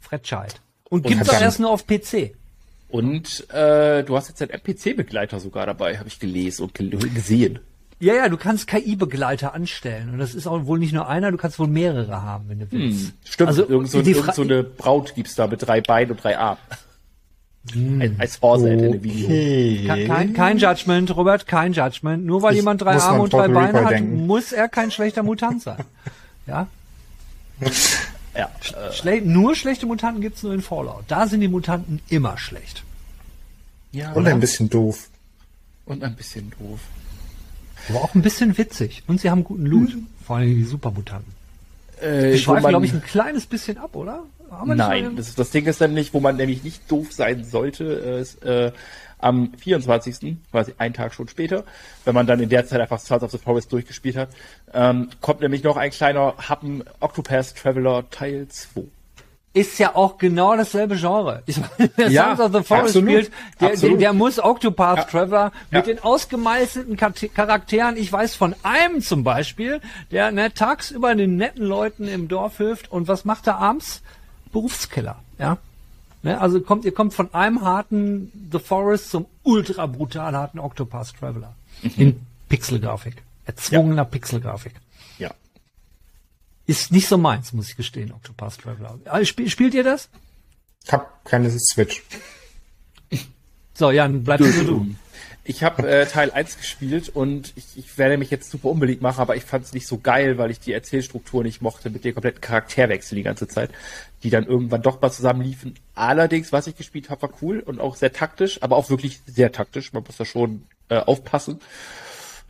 [0.00, 0.60] Fredscheid.
[0.90, 1.44] Und gibt's doch verdammt.
[1.44, 2.34] erst nur auf PC.
[2.90, 7.60] Und äh, du hast jetzt einen MPC-Begleiter sogar dabei, habe ich gelesen und gesehen.
[8.00, 10.10] Ja, ja, du kannst KI-Begleiter anstellen.
[10.10, 12.66] Und das ist auch wohl nicht nur einer, du kannst wohl mehrere haben, wenn du
[12.72, 13.12] willst.
[13.24, 16.22] Stimmt, Also, irgend so, die irgend so eine Braut gibt's da mit drei Beinen und
[16.24, 16.58] drei Armen.
[17.74, 19.28] Ein, als Horse in dem Video.
[19.94, 22.24] Ke- Kein, kein Judgment, Robert, kein Judgment.
[22.24, 24.26] Nur weil Ich jemand drei Arme und drei Total Beine Recall hat, denken.
[24.26, 25.84] muss er kein schlechter Mutant sein.
[26.46, 26.66] Ja?
[28.34, 28.50] Ja,
[28.88, 31.04] äh, Schle nur schlechte Mutanten gibt's nur in Fallout.
[31.08, 32.82] Da sind die Mutanten immer schlecht.
[33.92, 35.08] ja Und ein bisschen doof.
[35.84, 36.80] und ein bisschen doof.
[37.88, 39.02] Aber auch ein bisschen witzig.
[39.06, 39.96] Und sie haben guten Loot.
[40.26, 41.32] Vor allem die Supermutanten.
[42.00, 44.22] Äh, schweifen, man- glaube ich, ein kleines bisschen ab, oder?
[44.64, 48.72] Nein, das, das Ding ist nämlich, wo man nämlich nicht doof sein sollte, ist äh,
[49.18, 51.62] am 24., quasi einen Tag schon später,
[52.04, 54.30] wenn man dann in der Zeit einfach Sons of the Forest durchgespielt hat,
[54.72, 58.82] ähm, kommt nämlich noch ein kleiner Happen Octopath Traveler Teil 2.
[59.52, 61.42] ist ja auch genau dasselbe Genre.
[61.46, 65.10] Ich meine, wer Ja, Sons of the Forest absolut, spielt, der, der, der muss Octopath
[65.10, 65.92] Traveler mit Ja.
[65.94, 67.96] den ausgemeißelten Char- Charakteren.
[67.96, 69.80] Ich weiß von einem zum Beispiel,
[70.12, 74.02] der ne, tagsüber den netten Leuten im Dorf hilft und was macht er abends?
[74.52, 75.58] Berufskiller, ja.
[76.22, 81.14] Ne, also kommt, ihr kommt von einem harten The Forest zum ultra brutal harten Octopath
[81.18, 81.54] Traveler.
[81.82, 81.90] Mhm.
[81.96, 83.22] In Pixelgrafik.
[83.46, 84.74] Erzwungener Pixelgrafik.
[86.70, 88.96] Ist nicht so meins, muss ich gestehen, Octopath Traveler.
[89.06, 90.08] Also, spiel, spielt ihr das?
[90.84, 92.00] Ich hab keine Switch.
[93.74, 94.86] So, Jan, bleib bitte du.
[95.42, 99.20] Ich habe äh, Teil 1 gespielt und ich, ich werde mich jetzt super unbeliebt machen,
[99.20, 102.14] aber ich fand es nicht so geil, weil ich die Erzählstruktur nicht mochte mit den
[102.14, 103.72] kompletten Charakterwechsel die ganze Zeit,
[104.22, 105.74] die dann irgendwann doch mal zusammenliefen.
[105.96, 109.50] Allerdings, was ich gespielt habe, war cool und auch sehr taktisch, aber auch wirklich sehr
[109.50, 109.92] taktisch.
[109.92, 111.58] Man muss da schon äh, aufpassen.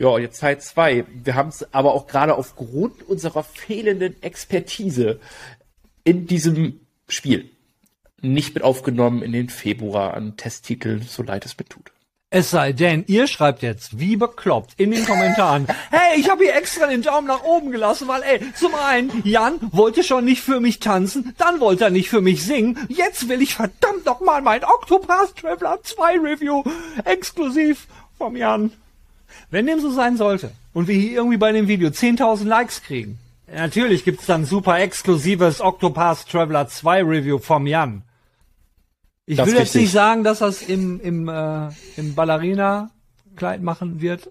[0.01, 1.05] Ja, und jetzt Teil 2.
[1.13, 5.21] Wir haben es aber auch gerade aufgrund unserer fehlenden Expertise
[6.05, 7.51] in diesem Spiel
[8.23, 11.93] nicht mit aufgenommen in den Februar an Testtiteln, so leid es mir tut.
[12.31, 16.55] Es sei denn, ihr schreibt jetzt wie bekloppt in den Kommentaren, hey, ich habe hier
[16.55, 20.61] extra den Daumen nach oben gelassen, weil, ey, zum einen, Jan wollte schon nicht für
[20.61, 24.41] mich tanzen, dann wollte er nicht für mich singen, jetzt will ich verdammt noch mal
[24.41, 26.63] mein Octopath Traveler 2 Review
[27.05, 27.87] exklusiv
[28.17, 28.73] vom Jan.
[29.51, 33.19] Wenn dem so sein sollte und wir hier irgendwie bei dem Video 10.000 Likes kriegen,
[33.53, 38.03] natürlich gibt's dann super exklusives Octopath Traveler 2 Review vom Jan.
[39.27, 44.31] Ich Das will jetzt nicht sagen, dass das im, im, äh, im Ballerina-Kleid machen wird,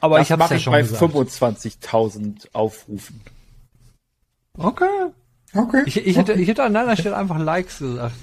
[0.00, 1.02] aber Das ich hab's mache ja ich schon bei gesagt.
[1.02, 3.20] 25.000 Aufrufen.
[4.56, 4.86] Okay.
[5.54, 5.82] Okay.
[5.86, 8.14] Ich, ich, hätte, ich hätte an deiner Stelle einfach Likes gesagt.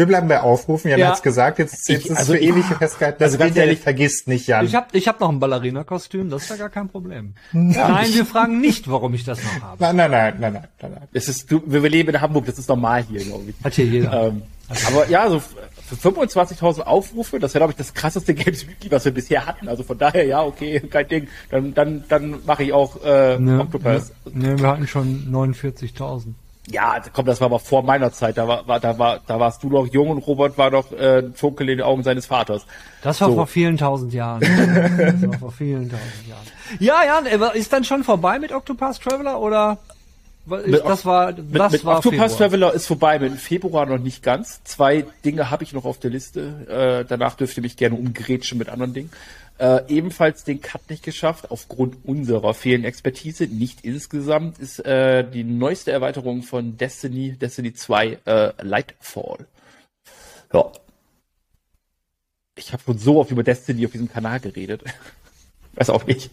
[0.00, 0.90] Wir bleiben bei Aufrufen.
[0.90, 1.08] Jan Ja.
[1.08, 1.58] hat's gesagt.
[1.58, 3.18] Jetzt, jetzt Ich- ist also für ich- ewig festgehalten.
[3.18, 4.64] Das also ganz ehrlich- vergisst nicht, Jan.
[4.64, 7.34] Ich habe ich hab noch ein Ballerina-Kostüm, das ist ja gar kein Problem.
[7.52, 9.82] Nein, wir fragen nicht, warum ich das noch habe.
[9.82, 11.08] nein, nein, nein, nein, nein, nein, nein.
[11.12, 13.54] Es ist, du, wir leben in Hamburg, das ist normal hier, glaube ich.
[13.62, 14.28] Hat hier jeder.
[14.28, 14.42] Ähm,
[14.86, 19.04] aber ja, so für 25.000 Aufrufe, das wäre, glaube ich, das krasseste Games Weekly, was
[19.04, 19.68] wir bisher hatten.
[19.68, 21.28] Also von daher, ja, okay, kein Ding.
[21.50, 24.12] Dann, dann, dann mache ich auch äh, Ne, Octopus.
[24.32, 26.32] ne, wir hatten schon 49.000.
[26.70, 28.38] Ja, komm, das war aber vor meiner Zeit.
[28.38, 31.18] Da war, war, da war, da warst du noch jung und Robert war noch äh,
[31.18, 32.64] ein Funkel in den Augen seines Vaters.
[33.02, 33.34] Das war So.
[33.34, 34.40] vor vielen tausend Jahren.
[34.98, 36.46] das war vor vielen tausend Jahren.
[36.78, 39.78] Ja, Jan, aber ist dann schon vorbei mit Octopath Traveler oder?
[40.46, 42.38] Wa- Mit Das war, Mit, das mit war Octopus Februar.
[42.38, 44.62] Traveler ist vorbei, mit Februar noch nicht ganz.
[44.64, 47.00] Zwei Dinge habe ich noch auf der Liste.
[47.02, 49.10] Äh, danach dürft ihr mich gerne umgrätschen mit anderen Dingen.
[49.60, 55.44] Äh, ebenfalls den Cut nicht geschafft, aufgrund unserer fehlenden Expertise, nicht insgesamt, ist äh, die
[55.44, 59.46] neueste Erweiterung von Destiny, Destiny 2, äh, Lightfall.
[60.54, 60.72] Ja.
[62.56, 64.82] Ich habe schon so oft über Destiny auf diesem Kanal geredet.
[65.74, 66.30] Weiß auch nicht.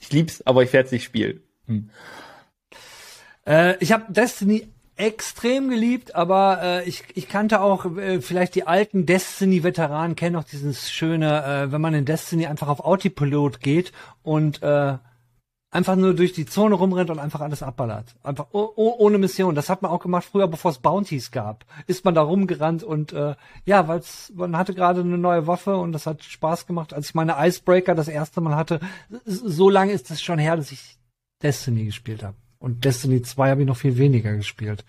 [0.00, 1.42] Ich lieb's, aber ich werde es nicht spielen.
[1.66, 1.90] Hm.
[3.44, 4.68] Äh, ich habe Destiny
[5.00, 10.44] extrem geliebt, aber äh, ich, ich kannte auch äh, vielleicht die alten Destiny-Veteranen kennen auch
[10.44, 13.92] dieses schöne, äh, wenn man in Destiny einfach auf Autopilot geht
[14.22, 14.98] und äh,
[15.70, 18.14] einfach nur durch die Zone rumrennt und einfach alles abballert.
[18.22, 19.54] Einfach oh, oh, ohne Mission.
[19.54, 21.64] Das hat man auch gemacht früher, bevor es Bounties gab.
[21.86, 24.02] Ist man da rumgerannt und äh, ja, weil
[24.34, 26.92] man hatte gerade eine neue Waffe und das hat Spaß gemacht.
[26.92, 28.80] Als ich meine Icebreaker das erste Mal hatte,
[29.24, 30.98] so lange ist es schon her, dass ich
[31.42, 32.36] Destiny gespielt habe.
[32.62, 34.84] Und Destiny 2 habe ich noch viel weniger gespielt.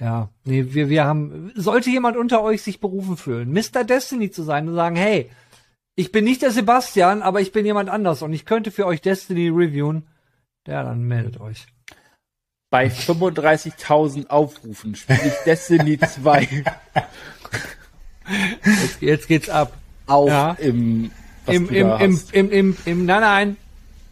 [0.00, 3.84] Ja, nee, wir, wir haben, sollte jemand unter euch sich berufen fühlen, Mr.
[3.84, 5.30] Destiny zu sein und sagen, hey,
[5.94, 9.00] ich bin nicht der Sebastian, aber ich bin jemand anders und ich könnte für euch
[9.00, 10.08] Destiny reviewen,
[10.66, 11.66] ja, dann meldet euch.
[12.70, 16.64] Bei 35.000 Aufrufen spiele ich Destiny 2
[18.64, 19.72] Jetzt, jetzt geht's ab.
[20.06, 20.52] auch Ja.
[20.58, 21.12] im,
[21.46, 23.56] Im, im, im, im, im, im, nein, nein,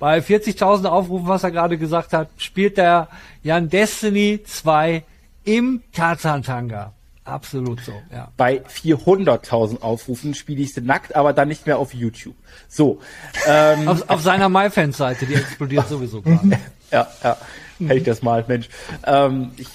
[0.03, 3.07] bei 40.000 Aufrufen, was er gerade gesagt hat, spielt der
[3.45, 5.05] Jan Destiny 2
[5.45, 6.93] im Tarzan-Tanga.
[7.23, 8.33] Absolut so, ja.
[8.37, 12.35] Bei 400.000 Aufrufen spiele ich sie nackt, aber dann nicht mehr auf YouTube.
[12.67, 12.99] So,
[13.47, 16.59] ähm, Auf, auf seiner MyFans-Seite, die explodiert sowieso gerade.
[16.91, 17.37] ja, ja,
[17.79, 18.69] hätte ich das mal, Mensch.
[19.07, 19.69] Ähm, ich,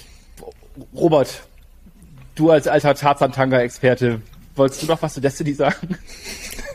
[0.94, 1.42] Robert,
[2.34, 4.20] du als alter Tarzan-Tanga-Experte,
[4.56, 5.96] wolltest du noch was zu Destiny sagen?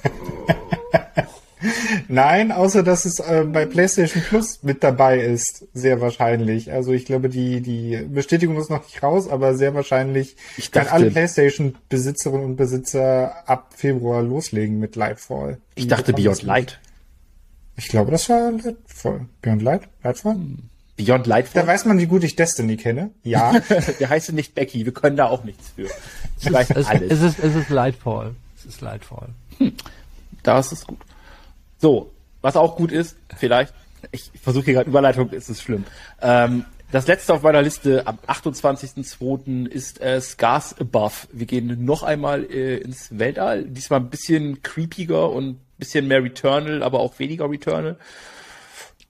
[2.07, 6.71] Nein, außer dass es äh, bei PlayStation Plus mit dabei ist, sehr wahrscheinlich.
[6.71, 10.91] Also ich glaube, die, die Bestätigung ist noch nicht raus, aber sehr wahrscheinlich Ich dachte-
[10.91, 15.57] alle PlayStation-Besitzerinnen und Besitzer ab Februar loslegen mit Lightfall.
[15.75, 16.43] Ich dachte Beyond.
[16.43, 16.79] Light.
[17.75, 19.25] Ich glaube, das war Lightfall.
[19.41, 19.81] Beyond Light?
[20.03, 20.37] Lightfall?
[20.95, 21.65] Beyond Da Lightfall.
[21.67, 23.09] weiß man, wie gut ich Destiny kenne.
[23.23, 23.53] Ja.
[23.99, 25.87] Der heißt nicht Becky, wir können da auch nichts für.
[26.37, 27.11] Vielleicht Es, alles.
[27.11, 28.35] es ist, es ist Lightfall.
[28.59, 29.29] Es ist Lightfall.
[30.43, 30.99] Das ist gut.
[31.83, 32.09] So,
[32.41, 33.73] was auch gut ist, vielleicht,
[34.13, 35.83] ich versuche hier gerade Überleitung, ist es schlimm.
[36.21, 36.63] Ähm,
[36.93, 39.67] das letzte auf meiner Liste am 28.02.
[39.67, 41.27] ist äh, Scars Above.
[41.33, 43.65] Wir gehen noch einmal äh, ins Weltall.
[43.65, 47.97] Diesmal ein bisschen creepiger und ein bisschen mehr Returnal, aber auch weniger Returnal.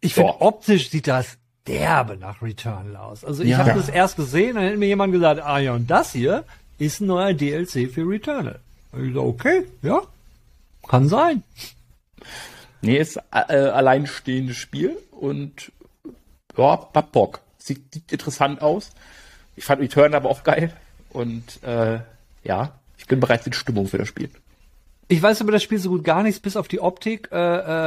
[0.01, 3.23] Ich finde, optisch sieht das derbe nach Returnal aus.
[3.23, 3.59] Also ich Ja.
[3.59, 6.43] habe das erst gesehen, dann hätte mir jemand gesagt, ah ja, und das hier
[6.79, 8.59] ist ein neuer DLC für Returnal.
[8.93, 10.01] Und ich so, okay, ja,
[10.87, 11.43] kann sein.
[12.83, 15.71] Nee, ist äh, alleinstehendes Spiel und
[16.57, 17.39] ja, hat Bock.
[17.57, 18.91] Sieht, sieht interessant aus.
[19.55, 20.73] Ich fand Return aber auch geil
[21.09, 21.99] und äh,
[22.43, 24.29] ja, ich bin bereits in Stimmung für das Spiel.
[25.07, 27.29] Ich weiß über das Spiel so gut gar nichts, bis auf die Optik.
[27.31, 27.37] Äh,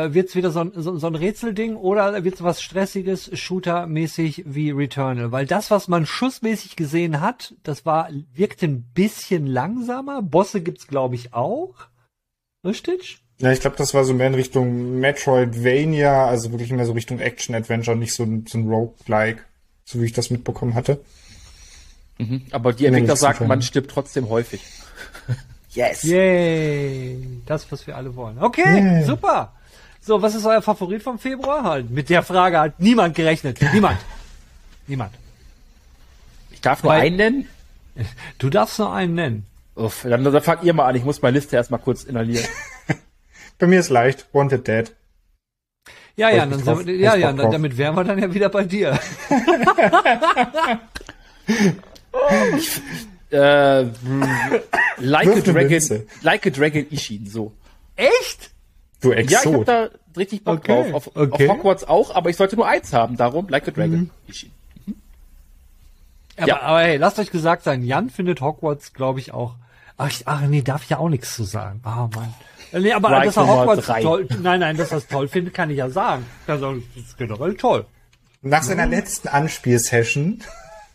[0.07, 3.31] äh, wird es wieder so ein, so, so ein Rätselding oder wird es was Stressiges,
[3.39, 5.31] Shooter-mäßig wie Returnal?
[5.31, 10.23] Weil das, was man schussmäßig gesehen hat, das war, wirkte ein bisschen langsamer.
[10.23, 11.75] Bosse gibt's, glaube ich, auch.
[12.65, 13.26] Richtig?
[13.39, 17.19] Ja, ich glaube, das war so mehr in Richtung Metroidvania, also wirklich mehr so Richtung
[17.21, 19.43] Action-Adventure, nicht so ein, so ein Roguelike,
[19.85, 21.01] so wie ich das mitbekommen hatte.
[22.51, 24.63] Aber die Entwickler sagen, man stirbt trotzdem häufig.
[25.75, 26.03] yes.
[26.03, 27.43] Yay!
[27.45, 28.39] Das, was wir alle wollen.
[28.43, 29.05] Okay, Yeah.
[29.05, 29.53] super.
[30.01, 31.65] So, was ist euer Favorit vom Februar?
[31.65, 33.59] Halt, mit der Frage hat niemand gerechnet.
[33.75, 33.99] Niemand.
[34.87, 35.13] Niemand.
[36.53, 37.49] Ich darf nur Weil- einen nennen.
[38.39, 39.47] Du darfst nur einen nennen.
[39.75, 40.95] Uff, dann, dann fangt ihr mal an.
[40.97, 42.47] Ich muss meine Liste erstmal kurz inhalieren.
[43.59, 44.93] Bei mir ist leicht, Wanted Dead.
[46.17, 46.87] Ja, ja, dann, drauf.
[46.87, 48.99] ja, ja, dann, damit wären wir dann ja wieder bei dir.
[53.31, 53.83] äh,
[54.99, 57.53] like a Wirf Dragon, like a Dragon Ishin, so.
[57.97, 58.51] Echt?
[59.01, 59.69] Du Ja, ich hab Exot.
[59.69, 60.95] da richtig Bock Okay, drauf.
[60.95, 61.49] Auf, okay.
[61.49, 64.51] auf Hogwarts auch, aber ich sollte nur eins haben, darum like a Dragon Ishin.
[66.39, 66.61] Aber, Ja.
[66.63, 69.55] aber hey, lasst euch gesagt sein, Jan findet Hogwarts, glaube ich, auch.
[69.99, 71.81] Ach, ich, ach nee, darf ich ja auch nichts zu sagen.
[71.85, 72.35] Ah, Mann.
[72.77, 75.55] Äh, Nee, aber Right dass er Hogwarts toll, nein, nein, dass er es toll findet,
[75.55, 76.25] kann ich ja sagen.
[76.47, 76.61] Das
[76.97, 77.87] ist generell toll.
[78.43, 80.43] Nach seiner letzten Anspielsession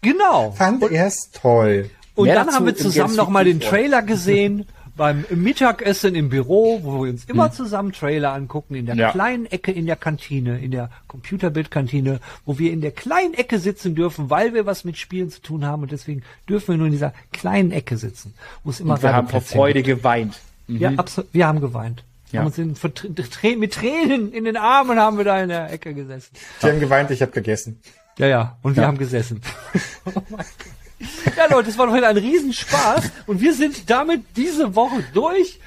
[0.02, 0.52] Genau.
[0.52, 1.90] fand er es toll.
[2.16, 4.66] Und Mehr dann haben wir zusammen Games noch mal den Trailer gesehen
[4.98, 9.12] beim Mittagessen im Büro, wo wir uns immer zusammen Trailer angucken, in der Ja.
[9.12, 13.96] kleinen Ecke in der Kantine, in der Computerbildkantine, wo wir in der kleinen Ecke sitzen
[13.96, 16.92] dürfen, weil wir was mit Spielen zu tun haben und deswegen dürfen wir nur in
[16.94, 20.34] dieser kleinen Ecke sitzen, wo es immer Und wir haben vor Freude geweint.
[20.34, 20.51] gibt.
[20.98, 21.34] Absolut.
[21.34, 22.04] Wir haben geweint.
[22.32, 22.40] Ja.
[22.40, 25.94] Haben uns in, Trä- mit Tränen in den Armen haben wir da in der Ecke
[25.94, 26.32] gesessen.
[26.62, 27.80] Die haben geweint, ich habe gegessen.
[28.18, 28.58] Ja, ja.
[28.62, 29.42] Und wir haben gesessen.
[30.06, 31.36] oh mein Gott.
[31.36, 33.12] Ja, Leute, es war doch wieder ein Riesenspaß.
[33.26, 35.60] Und wir sind damit diese Woche durch.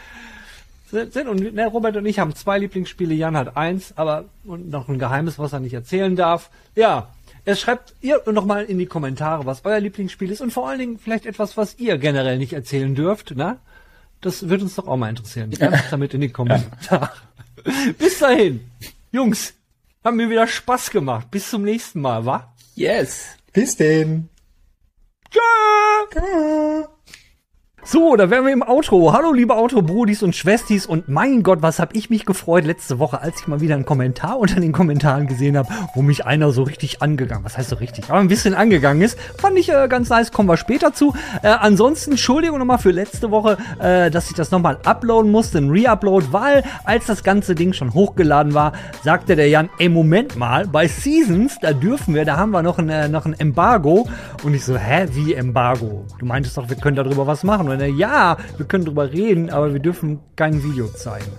[0.90, 3.14] Sind, und ne, Robert und ich haben zwei Lieblingsspiele.
[3.14, 6.50] Jan hat eins, aber und noch ein Geheimnis, was er nicht erzählen darf.
[6.76, 7.09] Ja.
[7.46, 10.78] Es schreibt ihr noch mal in die Kommentare, was euer Lieblingsspiel ist und vor allen
[10.78, 13.59] Dingen vielleicht etwas, was ihr generell nicht erzählen dürft, ne?
[14.25, 15.53] Das würde uns doch auch mal interessieren.
[15.57, 17.11] Schreibt damit in die Kommentare.
[17.99, 18.70] Bis dahin,
[19.12, 19.53] Jungs,
[20.03, 21.31] haben mir wieder Spaß gemacht.
[21.31, 22.55] Bis zum nächsten Mal, wa?
[22.75, 23.37] Yes.
[23.53, 24.31] Bis denn.
[27.87, 29.12] So, da wären wir im Outro.
[29.12, 30.87] Hallo, liebe Outro-Brudis und Schwestis.
[30.87, 33.85] Und mein Gott, was hab ich mich gefreut letzte Woche, als ich mal wieder einen
[33.85, 37.76] Kommentar unter den Kommentaren gesehen habe, wo mich einer so richtig angegangen, was heißt so
[37.76, 39.18] richtig, aber ein bisschen angegangen ist.
[39.37, 41.14] Fand ich äh, ganz nice, kommen wir später zu.
[41.43, 45.68] Äh, ansonsten, Entschuldigung nochmal für letzte Woche, äh, dass ich das nochmal uploaden musste, ein
[45.68, 48.72] Re-Upload, weil als das ganze Ding schon hochgeladen war,
[49.03, 52.78] sagte der Jan, ey, Moment mal, bei Seasons, da dürfen wir, da haben wir noch
[52.78, 54.09] ein, äh, noch ein Embargo.
[54.43, 56.07] Und ich so, hä, wie Embargo?
[56.18, 57.68] Du meintest doch, wir können darüber was machen.
[57.68, 61.31] Und er, ja, wir können drüber reden, aber wir dürfen kein Video zeigen.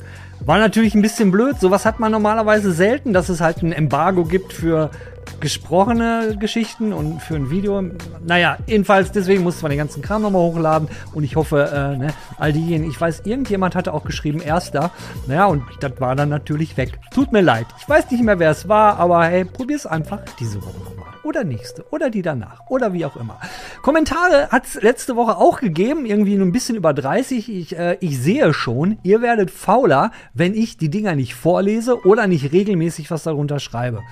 [0.42, 1.60] War natürlich ein bisschen blöd.
[1.60, 4.92] Sowas hat man normalerweise selten, dass es halt ein Embargo gibt für
[5.40, 7.84] gesprochene Geschichten und für ein Video.
[8.26, 12.14] Naja, jedenfalls, deswegen musste man den ganzen Kram nochmal hochladen und ich hoffe, äh, ne,
[12.38, 14.92] all diejenigen, ich weiß, irgendjemand hatte auch geschrieben, erster.
[15.28, 17.00] Naja, und das war dann natürlich weg.
[17.12, 17.66] Tut mir leid.
[17.80, 20.95] Ich weiß nicht mehr, wer es war, aber hey, probier's einfach diese Woche.
[21.26, 21.84] Oder nächste.
[21.90, 22.62] Oder die danach.
[22.70, 23.40] Oder wie auch immer.
[23.82, 26.06] Kommentare hat's letzte Woche auch gegeben.
[26.06, 27.52] Irgendwie nur ein bisschen über 30.
[27.52, 32.28] Ich, äh, ich sehe schon, ihr werdet fauler, wenn ich die Dinger nicht vorlese oder
[32.28, 34.04] nicht regelmäßig was darunter schreibe.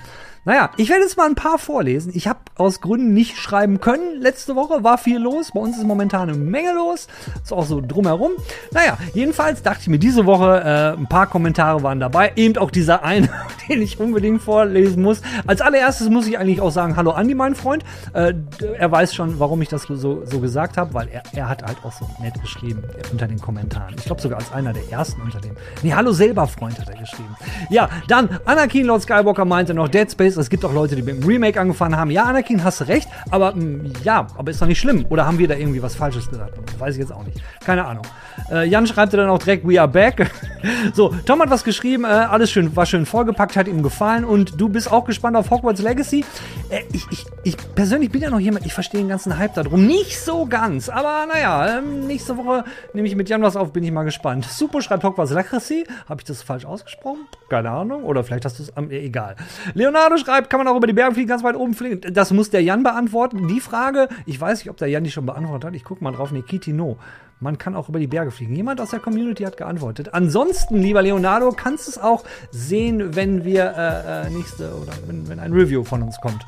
[0.44, 2.12] Naja, ich werde jetzt mal ein paar vorlesen.
[2.14, 4.20] Ich habe aus Gründen nicht schreiben können.
[4.20, 5.52] Letzte Woche war viel los.
[5.52, 7.08] Bei uns ist momentan eine Menge los.
[7.42, 8.32] Ist auch so drumherum.
[8.70, 12.32] Naja, jedenfalls dachte ich mir diese Woche, äh, ein paar Kommentare waren dabei.
[12.36, 13.30] Eben auch dieser eine,
[13.68, 15.22] den ich unbedingt vorlesen muss.
[15.46, 17.82] Als allererstes muss ich eigentlich auch sagen, hallo Andi, mein Freund.
[18.12, 18.34] Äh,
[18.78, 21.78] er weiß schon, warum ich das so, so gesagt habe, weil er, er hat halt
[21.82, 23.94] auch so nett geschrieben unter den Kommentaren.
[23.96, 25.56] Ich glaube sogar als einer der ersten unter dem.
[25.82, 27.34] Nee, hallo selber Freund hat er geschrieben.
[27.70, 30.33] Ja, dann Anakin Lord Skywalker meinte noch Dead Space.
[30.36, 32.10] Es gibt auch Leute, die mit dem Remake angefangen haben.
[32.10, 35.06] Ja, Anakin, hast recht, aber mh, ja, aber ist doch nicht schlimm.
[35.08, 36.58] Oder haben wir da irgendwie was Falsches gesagt?
[36.78, 37.40] Weiß ich jetzt auch nicht.
[37.64, 38.04] Keine Ahnung.
[38.50, 40.30] Äh, Jan schreibt dann auch direkt, we are back.
[40.94, 44.60] so, Tom hat was geschrieben, äh, alles schön, war schön vollgepackt, hat ihm gefallen und
[44.60, 46.24] du bist auch gespannt auf Hogwarts Legacy.
[46.70, 49.86] Äh, ich, ich, ich persönlich bin ja noch jemand, ich verstehe den ganzen Hype darum.
[49.86, 53.84] Nicht so ganz, aber naja, ähm, nächste Woche nehme ich mit Jan was auf, bin
[53.84, 54.44] ich mal gespannt.
[54.50, 55.86] Super schreibt Hogwarts Legacy.
[56.08, 57.26] Habe ich das falsch ausgesprochen?
[57.48, 58.04] Keine Ahnung.
[58.04, 59.36] Oder vielleicht hast du es, ähm, egal.
[59.74, 62.00] Leonardo schreibt, kann man auch über die Berge fliegen, ganz weit oben fliegen?
[62.12, 63.48] Das muss der Jan beantworten.
[63.48, 65.74] Die Frage, ich weiß nicht, ob der Jan die schon beantwortet hat.
[65.74, 66.32] Ich gucke mal drauf.
[66.32, 66.98] Nikiti No.
[67.40, 68.54] Man kann auch über die Berge fliegen.
[68.54, 70.14] Jemand aus der Community hat geantwortet.
[70.14, 75.28] Ansonsten, lieber Leonardo, kannst du es auch sehen, wenn wir äh, äh, nächste oder wenn,
[75.28, 76.46] wenn ein Review von uns kommt.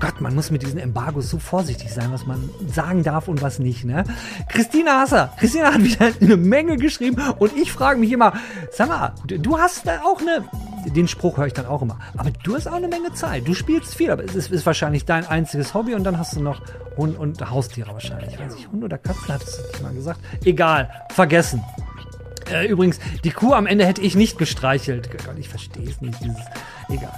[0.00, 3.58] Gott, man muss mit diesen Embargos so vorsichtig sein, was man sagen darf und was
[3.58, 4.04] nicht, ne?
[4.48, 5.32] Christina Hasser.
[5.38, 8.32] Christina hat wieder eine Menge geschrieben und ich frage mich immer,
[8.72, 10.44] sag mal, du hast da auch eine,
[10.86, 13.46] den Spruch höre ich dann auch immer, aber du hast auch eine Menge Zeit.
[13.46, 16.40] Du spielst viel, aber es ist, ist wahrscheinlich dein einziges Hobby und dann hast du
[16.40, 16.60] noch
[16.96, 18.34] Hund und Haustiere wahrscheinlich.
[18.34, 20.20] Ich weiß nicht, Hund oder Katzen hattest du nicht mal gesagt.
[20.44, 21.62] Egal, vergessen.
[22.50, 25.10] Äh, übrigens, die Kuh am Ende hätte ich nicht gestreichelt.
[25.24, 26.44] Gott, ich verstehe es nicht, dieses,
[26.90, 27.12] egal.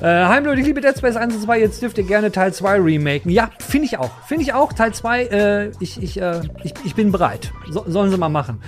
[0.00, 2.52] Äh, Heim Leute, ich liebe Dead Space 1 und 2, jetzt dürft ihr gerne Teil
[2.52, 3.30] 2 remaken.
[3.30, 4.10] Ja, finde ich auch.
[4.26, 4.74] Finde ich auch.
[4.74, 7.50] Teil 2, äh, ich, ich, äh, ich, ich bin bereit.
[7.70, 8.60] So, sollen sie mal machen.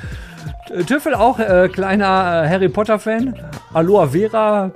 [0.87, 3.35] Tüffel auch, äh, kleiner äh, Harry Potter-Fan.
[3.74, 4.70] Aloha Vera,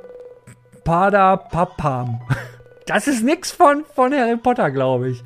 [0.84, 2.20] Pada Papam.
[2.84, 5.22] Das ist nix von, von Harry Potter, glaube ich.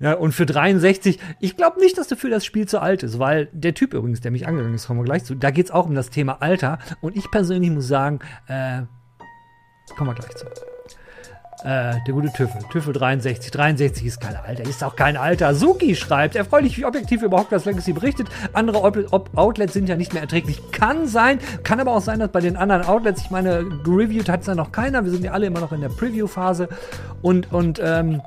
[0.00, 3.48] Ja, und für 63, ich glaube nicht, dass dafür das Spiel zu alt ist, weil
[3.52, 5.94] der Typ übrigens, der mich angegangen ist, kommen wir gleich zu, da geht's auch um
[5.94, 6.80] das Thema Alter.
[7.00, 8.82] Und ich persönlich muss sagen, äh,
[9.96, 10.46] kommen wir gleich zu.
[11.64, 12.60] Äh, der gute Tüffel.
[12.72, 13.52] Tüffel 63.
[13.52, 15.54] 63 ist kein Alter, ist auch kein Alter.
[15.54, 18.26] Suki schreibt, erfreulich, wie objektiv über Hogwarts Legacy berichtet.
[18.52, 20.60] Andere Out- Outlets sind ja nicht mehr erträglich.
[20.72, 24.40] Kann sein, kann aber auch sein, dass bei den anderen Outlets, ich meine, gereviewt hat
[24.40, 25.04] es ja noch keiner.
[25.04, 26.68] Wir sind ja alle immer noch in der Preview-Phase.
[27.20, 28.22] Und, und, ähm,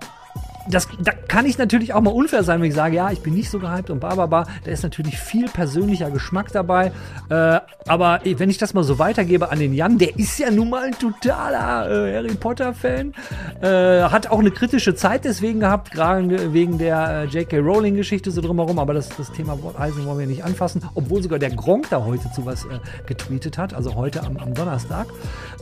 [0.67, 3.33] das, da kann ich natürlich auch mal unfair sein, wenn ich sage, ja, ich bin
[3.33, 4.47] nicht so gehypt und bababa.
[4.63, 6.91] Da ist natürlich viel persönlicher Geschmack dabei.
[7.29, 10.69] Äh, aber wenn ich das mal so weitergebe an den Jan, der ist ja nun
[10.69, 13.13] mal ein totaler äh, Harry Potter-Fan.
[13.61, 17.59] Äh, hat auch eine kritische Zeit deswegen gehabt, gerade wegen der äh, J.K.
[17.59, 18.79] Rowling-Geschichte so drumherum.
[18.79, 20.83] Aber das, das Thema Eisen wollen wir nicht anfassen.
[20.95, 23.73] Obwohl sogar der Gronk da heute zu was äh, getweetet hat.
[23.73, 25.07] Also heute am, am Donnerstag.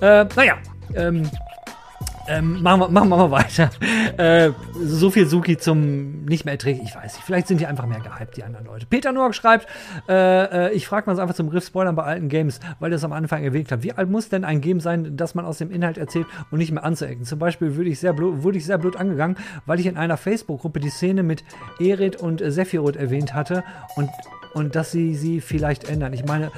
[0.02, 0.56] Äh, naja,
[0.96, 1.30] ähm,
[2.28, 3.70] ähm, machen, wir, machen wir mal weiter.
[4.18, 6.90] Äh, so viel Suki zum nicht mehr erträglich.
[6.90, 7.24] Ich weiß nicht.
[7.26, 8.86] Vielleicht sind die einfach mehr gehypt, die anderen Leute.
[8.86, 9.68] Peter Noack schreibt,
[10.08, 13.12] äh, äh, ich frage mal einfach zum Riff Spoilern bei alten Games, weil das am
[13.12, 13.84] Anfang erwähnt hat.
[13.84, 16.72] Wie alt muss denn ein Game sein, dass man aus dem Inhalt erzählt und nicht
[16.72, 17.26] mehr anzuecken?
[17.26, 20.80] Zum Beispiel würde ich sehr wurde ich sehr blöd angegangen, weil ich in einer Facebook-Gruppe
[20.80, 21.44] die Szene mit
[21.80, 23.64] Erit und äh, Sephiroth erwähnt hatte
[23.96, 24.10] und,
[24.54, 26.14] und dass sie sie vielleicht ändern.
[26.14, 26.52] Ich meine,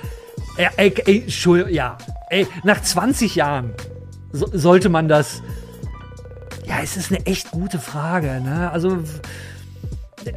[0.57, 1.97] ey, ey, ey, ja,
[2.29, 3.73] ey, nach 20 Jahren
[4.35, 5.41] so, sollte man das.
[6.85, 8.39] Es ist eine echt gute Frage.
[8.41, 8.69] Ne?
[8.69, 8.99] Also,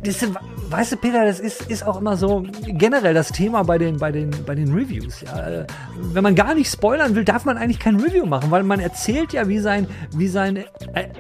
[0.03, 0.27] das,
[0.71, 4.13] weißt du, Peter, das ist, ist auch immer so generell das Thema bei den, bei
[4.13, 5.23] den, bei den Reviews.
[5.23, 5.65] Ja?
[6.13, 9.33] Wenn man gar nicht spoilern will, darf man eigentlich kein Review machen, weil man erzählt
[9.33, 10.65] ja, wie sein, wie sein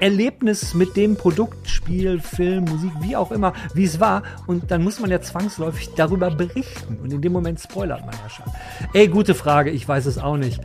[0.00, 4.22] Erlebnis mit dem Produkt, Spiel, Film, Musik, wie auch immer, wie es war.
[4.46, 6.98] Und dann muss man ja zwangsläufig darüber berichten.
[7.02, 8.46] Und in dem Moment spoilert man ja schon.
[8.92, 10.60] Ey, gute Frage, ich weiß es auch nicht.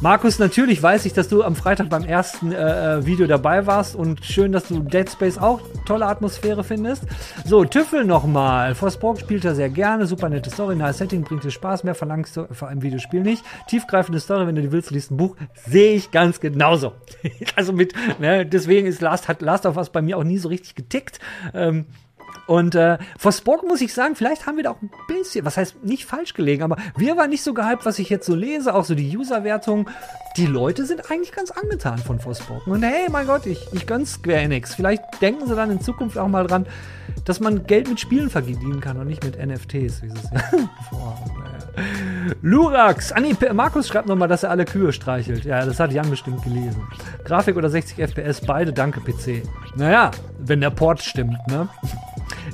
[0.00, 4.24] Markus, natürlich weiß ich, dass du am Freitag beim ersten äh, Video dabei warst und
[4.24, 7.04] schön, dass du Dead Space auch tolle Atmosphäre findest.
[7.44, 8.74] So, Tüffel nochmal.
[8.74, 12.36] Forspoken spielt er sehr gerne, super nette Story, nice Setting, bringt dir Spaß, mehr verlangst
[12.36, 13.44] du vor einem Videospiel nicht.
[13.66, 16.92] Tiefgreifende Story, wenn du die willst, liest ein Buch, sehe ich ganz genauso.
[17.56, 20.48] also mit, ne, deswegen ist Last, hat Last of Us bei mir auch nie so
[20.48, 21.18] richtig getickt.
[21.52, 21.86] Ähm,
[22.46, 25.82] und äh, Forspoken muss ich sagen, vielleicht haben wir da auch ein bisschen, was heißt
[25.82, 28.84] nicht falsch gelegen, aber wir waren nicht so gehypt, was ich jetzt so lese, auch
[28.84, 29.88] so die User-Wertung.
[30.36, 32.72] Die Leute sind eigentlich ganz angetan von Forspoken.
[32.72, 34.74] Und hey, mein Gott, ich, ich gönn's Square Enix.
[34.74, 36.66] Vielleicht denken sie dann in Zukunft auch mal dran,
[37.24, 40.32] dass man Geld mit Spielen verdienen kann und nicht mit NFTs, wie sie es.
[42.42, 43.20] Lurax, ah
[43.52, 45.44] Markus schreibt nochmal, dass er alle Kühe streichelt.
[45.44, 46.82] Ja, das hat Jan bestimmt gelesen.
[47.24, 49.42] Grafik oder 60 FPS, beide, danke PC.
[49.76, 51.68] Naja, wenn der Port stimmt, ne?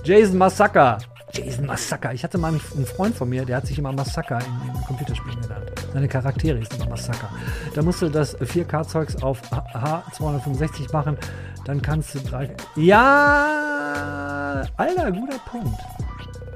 [0.04, 0.98] Jason Massaker.
[1.32, 2.12] Jason Massaker.
[2.12, 5.40] Ich hatte mal einen Freund von mir, der hat sich immer Massaker in, in Computerspielen
[5.40, 5.70] genannt.
[5.92, 7.28] Seine Charaktere ist immer Massaker.
[7.74, 11.16] Da musst du das 4K-Zeugs auf H265 machen,
[11.64, 12.54] dann kannst du drei.
[12.76, 15.80] Ja, alter, guter Punkt.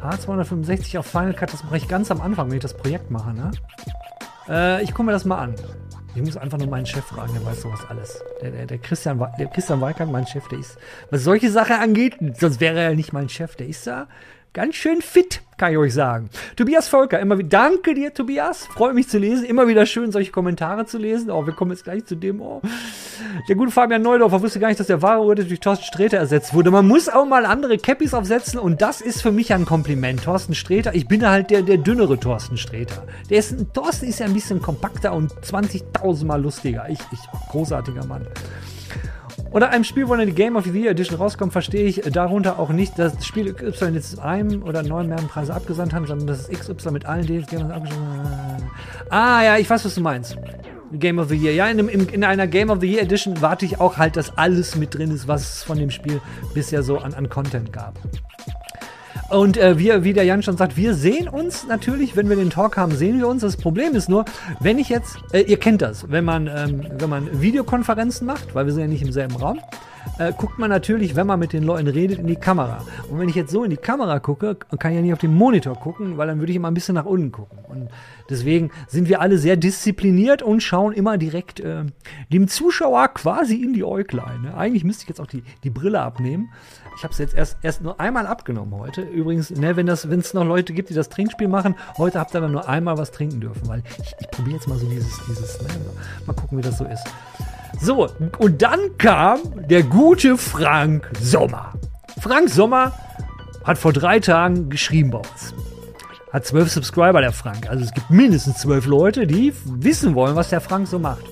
[0.03, 3.33] H265 auf Final Cut, das mache ich ganz am Anfang, wenn ich das Projekt mache,
[3.33, 3.51] ne?
[4.49, 5.55] Äh, ich gucke mir das mal an.
[6.14, 8.22] Ich muss einfach nur meinen Chef fragen, der weiß sowas alles.
[8.41, 10.79] Der, der, der Christian, der Christian Weikert, mein Chef, der ist,
[11.11, 14.07] was solche Sachen angeht, sonst wäre er nicht mein Chef, der ist da
[14.55, 16.31] ganz schön fit, kann ich euch sagen.
[16.57, 18.67] Tobias Volker, immer wieder, danke dir, Tobias.
[18.67, 19.45] Freut mich zu lesen.
[19.45, 21.31] Immer wieder schön, solche Kommentare zu lesen.
[21.31, 22.41] Oh, wir kommen jetzt gleich zu dem.
[22.41, 22.63] Oh.
[23.49, 26.55] Der gute Fabian Neudorfer wusste gar nicht, dass der wahre Urte durch Thorsten Sträter ersetzt
[26.55, 26.71] wurde.
[26.71, 30.23] Man muss auch mal andere Cappies aufsetzen und das ist für mich ein Kompliment.
[30.23, 33.05] Thorsten Sträter, ich bin halt der, der dünnere Thorsten Sträter.
[33.29, 36.89] Der ist, Thorsten ist ja ein bisschen kompakter und 20.000 Mal lustiger.
[36.89, 38.27] Ich, ich, großartiger Mann.
[39.55, 42.71] Oder einem Spiel, wo die Game of the Year Edition rauskommt, verstehe ich darunter auch
[42.71, 46.49] nicht, dass das Spiel XY jetzt einem oder neun mehreren Preise abgesandt haben, sondern dass
[46.49, 48.65] XY mit allen DLCs abgesandt
[49.11, 50.37] Ah, ja, ich weiß, was du meinst.
[50.91, 51.55] Game of the Year.
[51.55, 54.17] Ja, in, einem, in, in einer Game of the Year Edition warte ich auch halt,
[54.17, 56.21] dass alles mit drin ist, was es von dem Spiel
[56.53, 57.95] bisher so an, an Content gab.
[59.35, 62.51] Und äh, wir, wie der Jan schon sagt, wir sehen uns natürlich, wenn wir den
[62.51, 63.43] Talk haben, sehen wir uns.
[63.43, 64.24] Das Problem ist nur,
[64.61, 68.66] wenn ich jetzt, äh, ihr kennt das, wenn man, ähm, wenn man Videokonferenzen macht, weil
[68.66, 69.59] wir sind ja nicht im selben Raum,
[70.18, 72.85] äh, guckt man natürlich, wenn man mit den Leuten redet, in die Kamera.
[73.11, 75.35] Und wenn ich jetzt so in die Kamera gucke, kann ich ja nicht auf den
[75.35, 77.59] Monitor gucken, weil dann würde ich immer ein bisschen nach unten gucken.
[77.68, 77.89] Und
[78.30, 81.85] deswegen sind wir alle sehr diszipliniert und schauen immer direkt äh,
[82.32, 84.43] dem Zuschauer quasi in die Äuglein.
[84.43, 84.57] Ne?
[84.57, 86.51] Eigentlich müsste ich jetzt auch die, die Brille abnehmen.
[86.97, 89.03] Ich habe es jetzt erst, erst nur einmal abgenommen heute.
[89.03, 92.53] Übrigens, ne, wenn es noch Leute gibt, die das Trinkspiel machen, heute habt ihr dann
[92.53, 95.69] nur einmal was trinken dürfen, weil ich, ich probiere jetzt mal so dieses, dieses, ne,
[96.27, 97.05] mal gucken, wie das so ist.
[97.81, 101.73] So, und dann kam der gute Frank Sommer.
[102.21, 102.93] Frank Sommer
[103.65, 105.55] hat vor drei Tagen geschrieben bei uns.
[106.33, 107.69] Hat zwölf Subscriber, der Frank.
[107.69, 111.25] Also es gibt mindestens zwölf Leute, die wissen wollen, was der Frank so macht.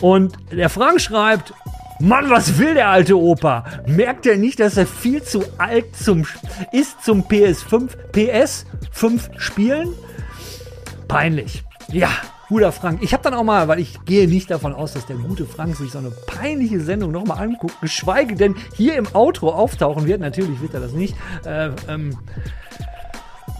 [0.00, 1.54] Und der Frank schreibt,
[2.00, 3.64] Mann, was will der alte Opa?
[3.86, 6.26] Merkt er nicht, dass er viel zu alt zum,
[6.72, 9.94] ist zum PS5, PS5 Spielen?
[11.06, 11.62] Peinlich.
[11.88, 12.10] Ja,
[12.48, 13.02] guter Frank.
[13.02, 15.76] Ich habe dann auch mal, weil ich gehe nicht davon aus, dass der gute Frank
[15.76, 20.20] sich so eine peinliche Sendung nochmal anguckt, geschweige denn hier im Outro auftauchen wird.
[20.20, 21.14] Natürlich wird er das nicht.
[21.44, 22.18] Äh, ähm,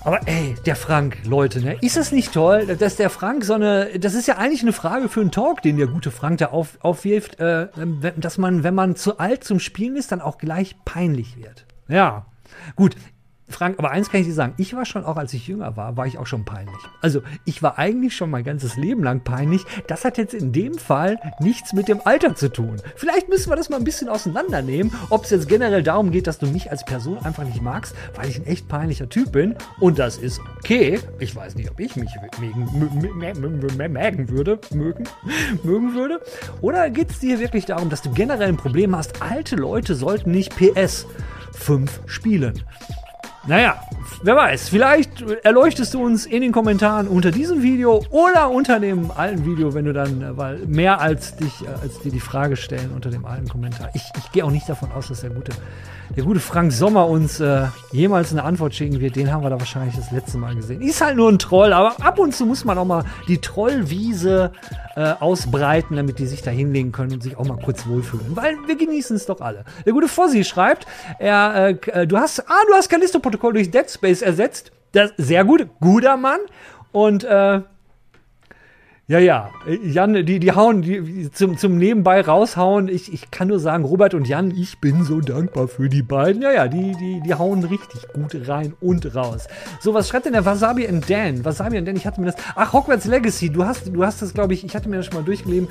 [0.04, 1.76] aber ey, der Frank, Leute, ne?
[1.80, 5.08] Ist es nicht toll, dass der Frank so eine, das ist ja eigentlich eine Frage
[5.08, 7.68] für einen Talk, den der gute Frank da auf, aufwirft, äh,
[8.16, 11.64] dass man, wenn man zu alt zum Spielen ist, dann auch gleich peinlich wird.
[11.88, 12.26] Ja,
[12.76, 12.96] gut.
[13.48, 15.96] Frank, aber eins kann ich dir sagen, ich war schon auch, als ich jünger war,
[15.98, 16.78] war ich auch schon peinlich.
[17.02, 19.64] Also ich war eigentlich schon mein ganzes Leben lang peinlich.
[19.86, 22.76] Das hat jetzt in dem Fall nichts mit dem Alter zu tun.
[22.96, 26.38] Vielleicht müssen wir das mal ein bisschen auseinandernehmen, ob es jetzt generell darum geht, dass
[26.38, 29.56] du mich als Person einfach nicht magst, weil ich ein echt peinlicher Typ bin.
[29.78, 30.98] Und das ist okay.
[31.18, 32.72] Ich weiß nicht, ob ich mich mögen,
[34.30, 35.04] würde, mögen,
[35.62, 36.20] mögen würde.
[36.62, 40.30] Oder geht es dir wirklich darum, dass du generell ein Problem hast, alte Leute sollten
[40.30, 41.06] nicht PS
[41.52, 42.64] 5 spielen?
[43.46, 43.76] Naja,
[44.22, 49.10] wer weiß, vielleicht erleuchtest du uns in den Kommentaren unter diesem Video oder unter dem
[49.10, 52.56] alten Video, wenn du dann, äh, weil mehr als dich, äh, als dir die Frage
[52.56, 53.90] stellen unter dem alten Kommentar.
[53.92, 55.52] Ich, ich gehe auch nicht davon aus, dass der gute,
[56.16, 59.14] der gute Frank Sommer uns äh, jemals eine Antwort schicken wird.
[59.16, 60.80] Den haben wir da wahrscheinlich das letzte Mal gesehen.
[60.80, 64.52] Ist halt nur ein Troll, aber ab und zu muss man auch mal die Trollwiese
[64.96, 68.34] äh, ausbreiten, damit die sich da hinlegen können und sich auch mal kurz wohlfühlen.
[68.34, 69.64] Weil wir genießen es doch alle.
[69.84, 70.86] Der gute Fossi schreibt,
[71.18, 74.72] er, äh, äh, du hast, ah, du hast Callisto-Protokoll durch Dead Space ersetzt.
[74.92, 76.40] Das, sehr gut, guter Mann.
[76.92, 77.60] Und äh,
[79.06, 79.50] ja, ja,
[79.82, 82.88] Jan, die, die hauen, die zum, zum Nebenbei raushauen.
[82.88, 86.40] Ich, ich kann nur sagen, Robert und Jan, ich bin so dankbar für die beiden.
[86.40, 89.46] Ja, ja, die, die, die hauen richtig gut rein und raus.
[89.80, 91.44] So, was schreibt denn der Wasabi and Dan?
[91.44, 92.36] Wasabi and Dan, ich hatte mir das.
[92.54, 95.16] Ach, Hogwarts Legacy, du hast, du hast das, glaube ich, ich hatte mir das schon
[95.16, 95.68] mal durchgelesen.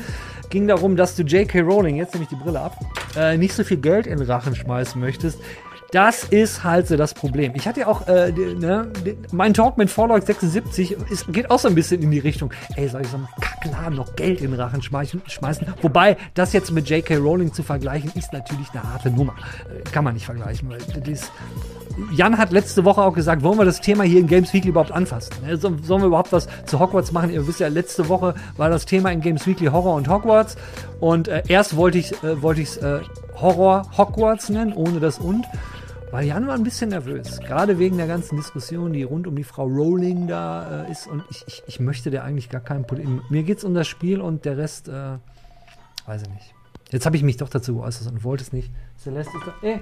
[0.51, 1.61] Ging darum, dass du J.K.
[1.61, 2.77] Rowling, jetzt nehme ich die Brille ab,
[3.17, 5.39] äh, nicht so viel Geld in Rachen schmeißen möchtest.
[5.93, 7.53] Das ist halt so das Problem.
[7.55, 8.87] Ich hatte ja auch, äh, ne,
[9.31, 12.87] mein Talk mit Fallout 76 ist, geht auch so ein bisschen in die Richtung, ey,
[12.89, 15.21] soll ich so einem Kackladen noch Geld in den Rachen schmeißen?
[15.83, 17.17] Wobei, das jetzt mit J.K.
[17.17, 19.35] Rowling zu vergleichen, ist natürlich eine harte Nummer.
[19.69, 21.31] Äh, Kann man nicht vergleichen, weil das
[22.11, 24.91] Jan hat letzte Woche auch gesagt, wollen wir das Thema hier in Games Weekly überhaupt
[24.91, 25.31] anfassen?
[25.45, 27.29] Ne, so- Sollen wir überhaupt was zu Hogwarts machen?
[27.29, 30.55] Ihr wisst ja, letzte Woche war das Thema in Games Weekly Horror und Hogwarts.
[30.99, 33.01] Und äh, erst wollte ich äh, wollte äh,
[33.39, 35.45] Horror Hogwarts nennen, ohne das und.
[36.13, 39.43] Weil Jan war ein bisschen nervös, gerade wegen der ganzen Diskussion, die rund um die
[39.43, 41.07] Frau Rowling da äh, ist.
[41.07, 43.23] Und ich, ich, ich möchte der eigentlich gar kein Problem.
[43.31, 45.17] Mir geht's um das Spiel und der Rest, äh,
[46.05, 46.53] weiß ich nicht.
[46.91, 48.71] Jetzt habe ich mich doch dazu geäußert und wollte es nicht.
[48.95, 49.53] Celeste ist da.
[49.67, 49.81] Ey,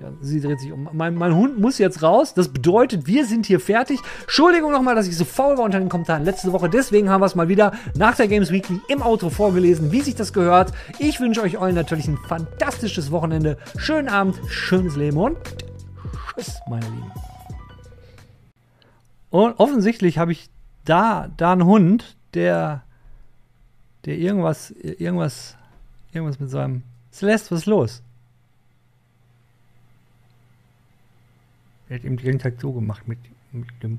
[0.00, 0.88] ja, sie dreht sich um.
[0.92, 2.32] Mein, mein Hund muss jetzt raus.
[2.32, 4.00] Das bedeutet, wir sind hier fertig.
[4.22, 6.70] Entschuldigung nochmal, dass ich so faul war unter den Kommentaren letzte Woche.
[6.70, 10.14] Deswegen haben wir es mal wieder nach der Games Weekly im Auto vorgelesen, wie sich
[10.14, 10.72] das gehört.
[10.98, 13.58] Ich wünsche euch allen natürlich ein fantastisches Wochenende.
[13.76, 15.36] Schönen Abend, schönes Leben und
[16.34, 17.12] tschüss, meine Lieben.
[19.28, 20.48] Und offensichtlich habe ich
[20.84, 22.84] da, da einen Hund, der
[24.06, 25.56] Der irgendwas, irgendwas,
[26.12, 26.84] irgendwas mit seinem.
[27.12, 28.02] Celeste, was ist los?
[31.90, 33.18] Er hat ihm die ganze Zeit so gemacht mit,
[33.50, 33.98] mit dem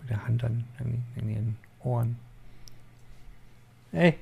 [0.00, 2.18] mit der Hand an, an, in ihren Ohren.
[3.92, 4.18] Ey.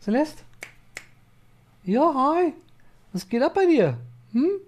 [0.00, 0.42] Celeste?
[1.84, 2.52] Ja, hi.
[3.12, 3.96] Was geht ab bei dir?
[4.32, 4.60] Hm?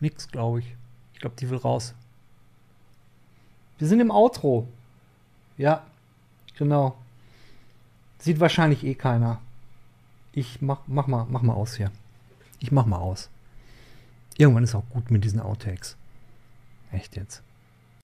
[0.00, 0.74] Nix, glaube ich.
[1.12, 1.94] Ich glaube, die will raus.
[3.76, 4.66] Wir sind im Outro.
[5.58, 5.84] Ja,
[6.56, 6.96] genau.
[8.18, 9.42] Sieht wahrscheinlich eh keiner.
[10.32, 11.92] Ich mach, mach mal, mach mal aus hier.
[12.60, 13.30] Ich mach mal aus.
[14.36, 15.96] Irgendwann ist auch gut mit diesen Outtakes.
[16.92, 17.42] Echt jetzt.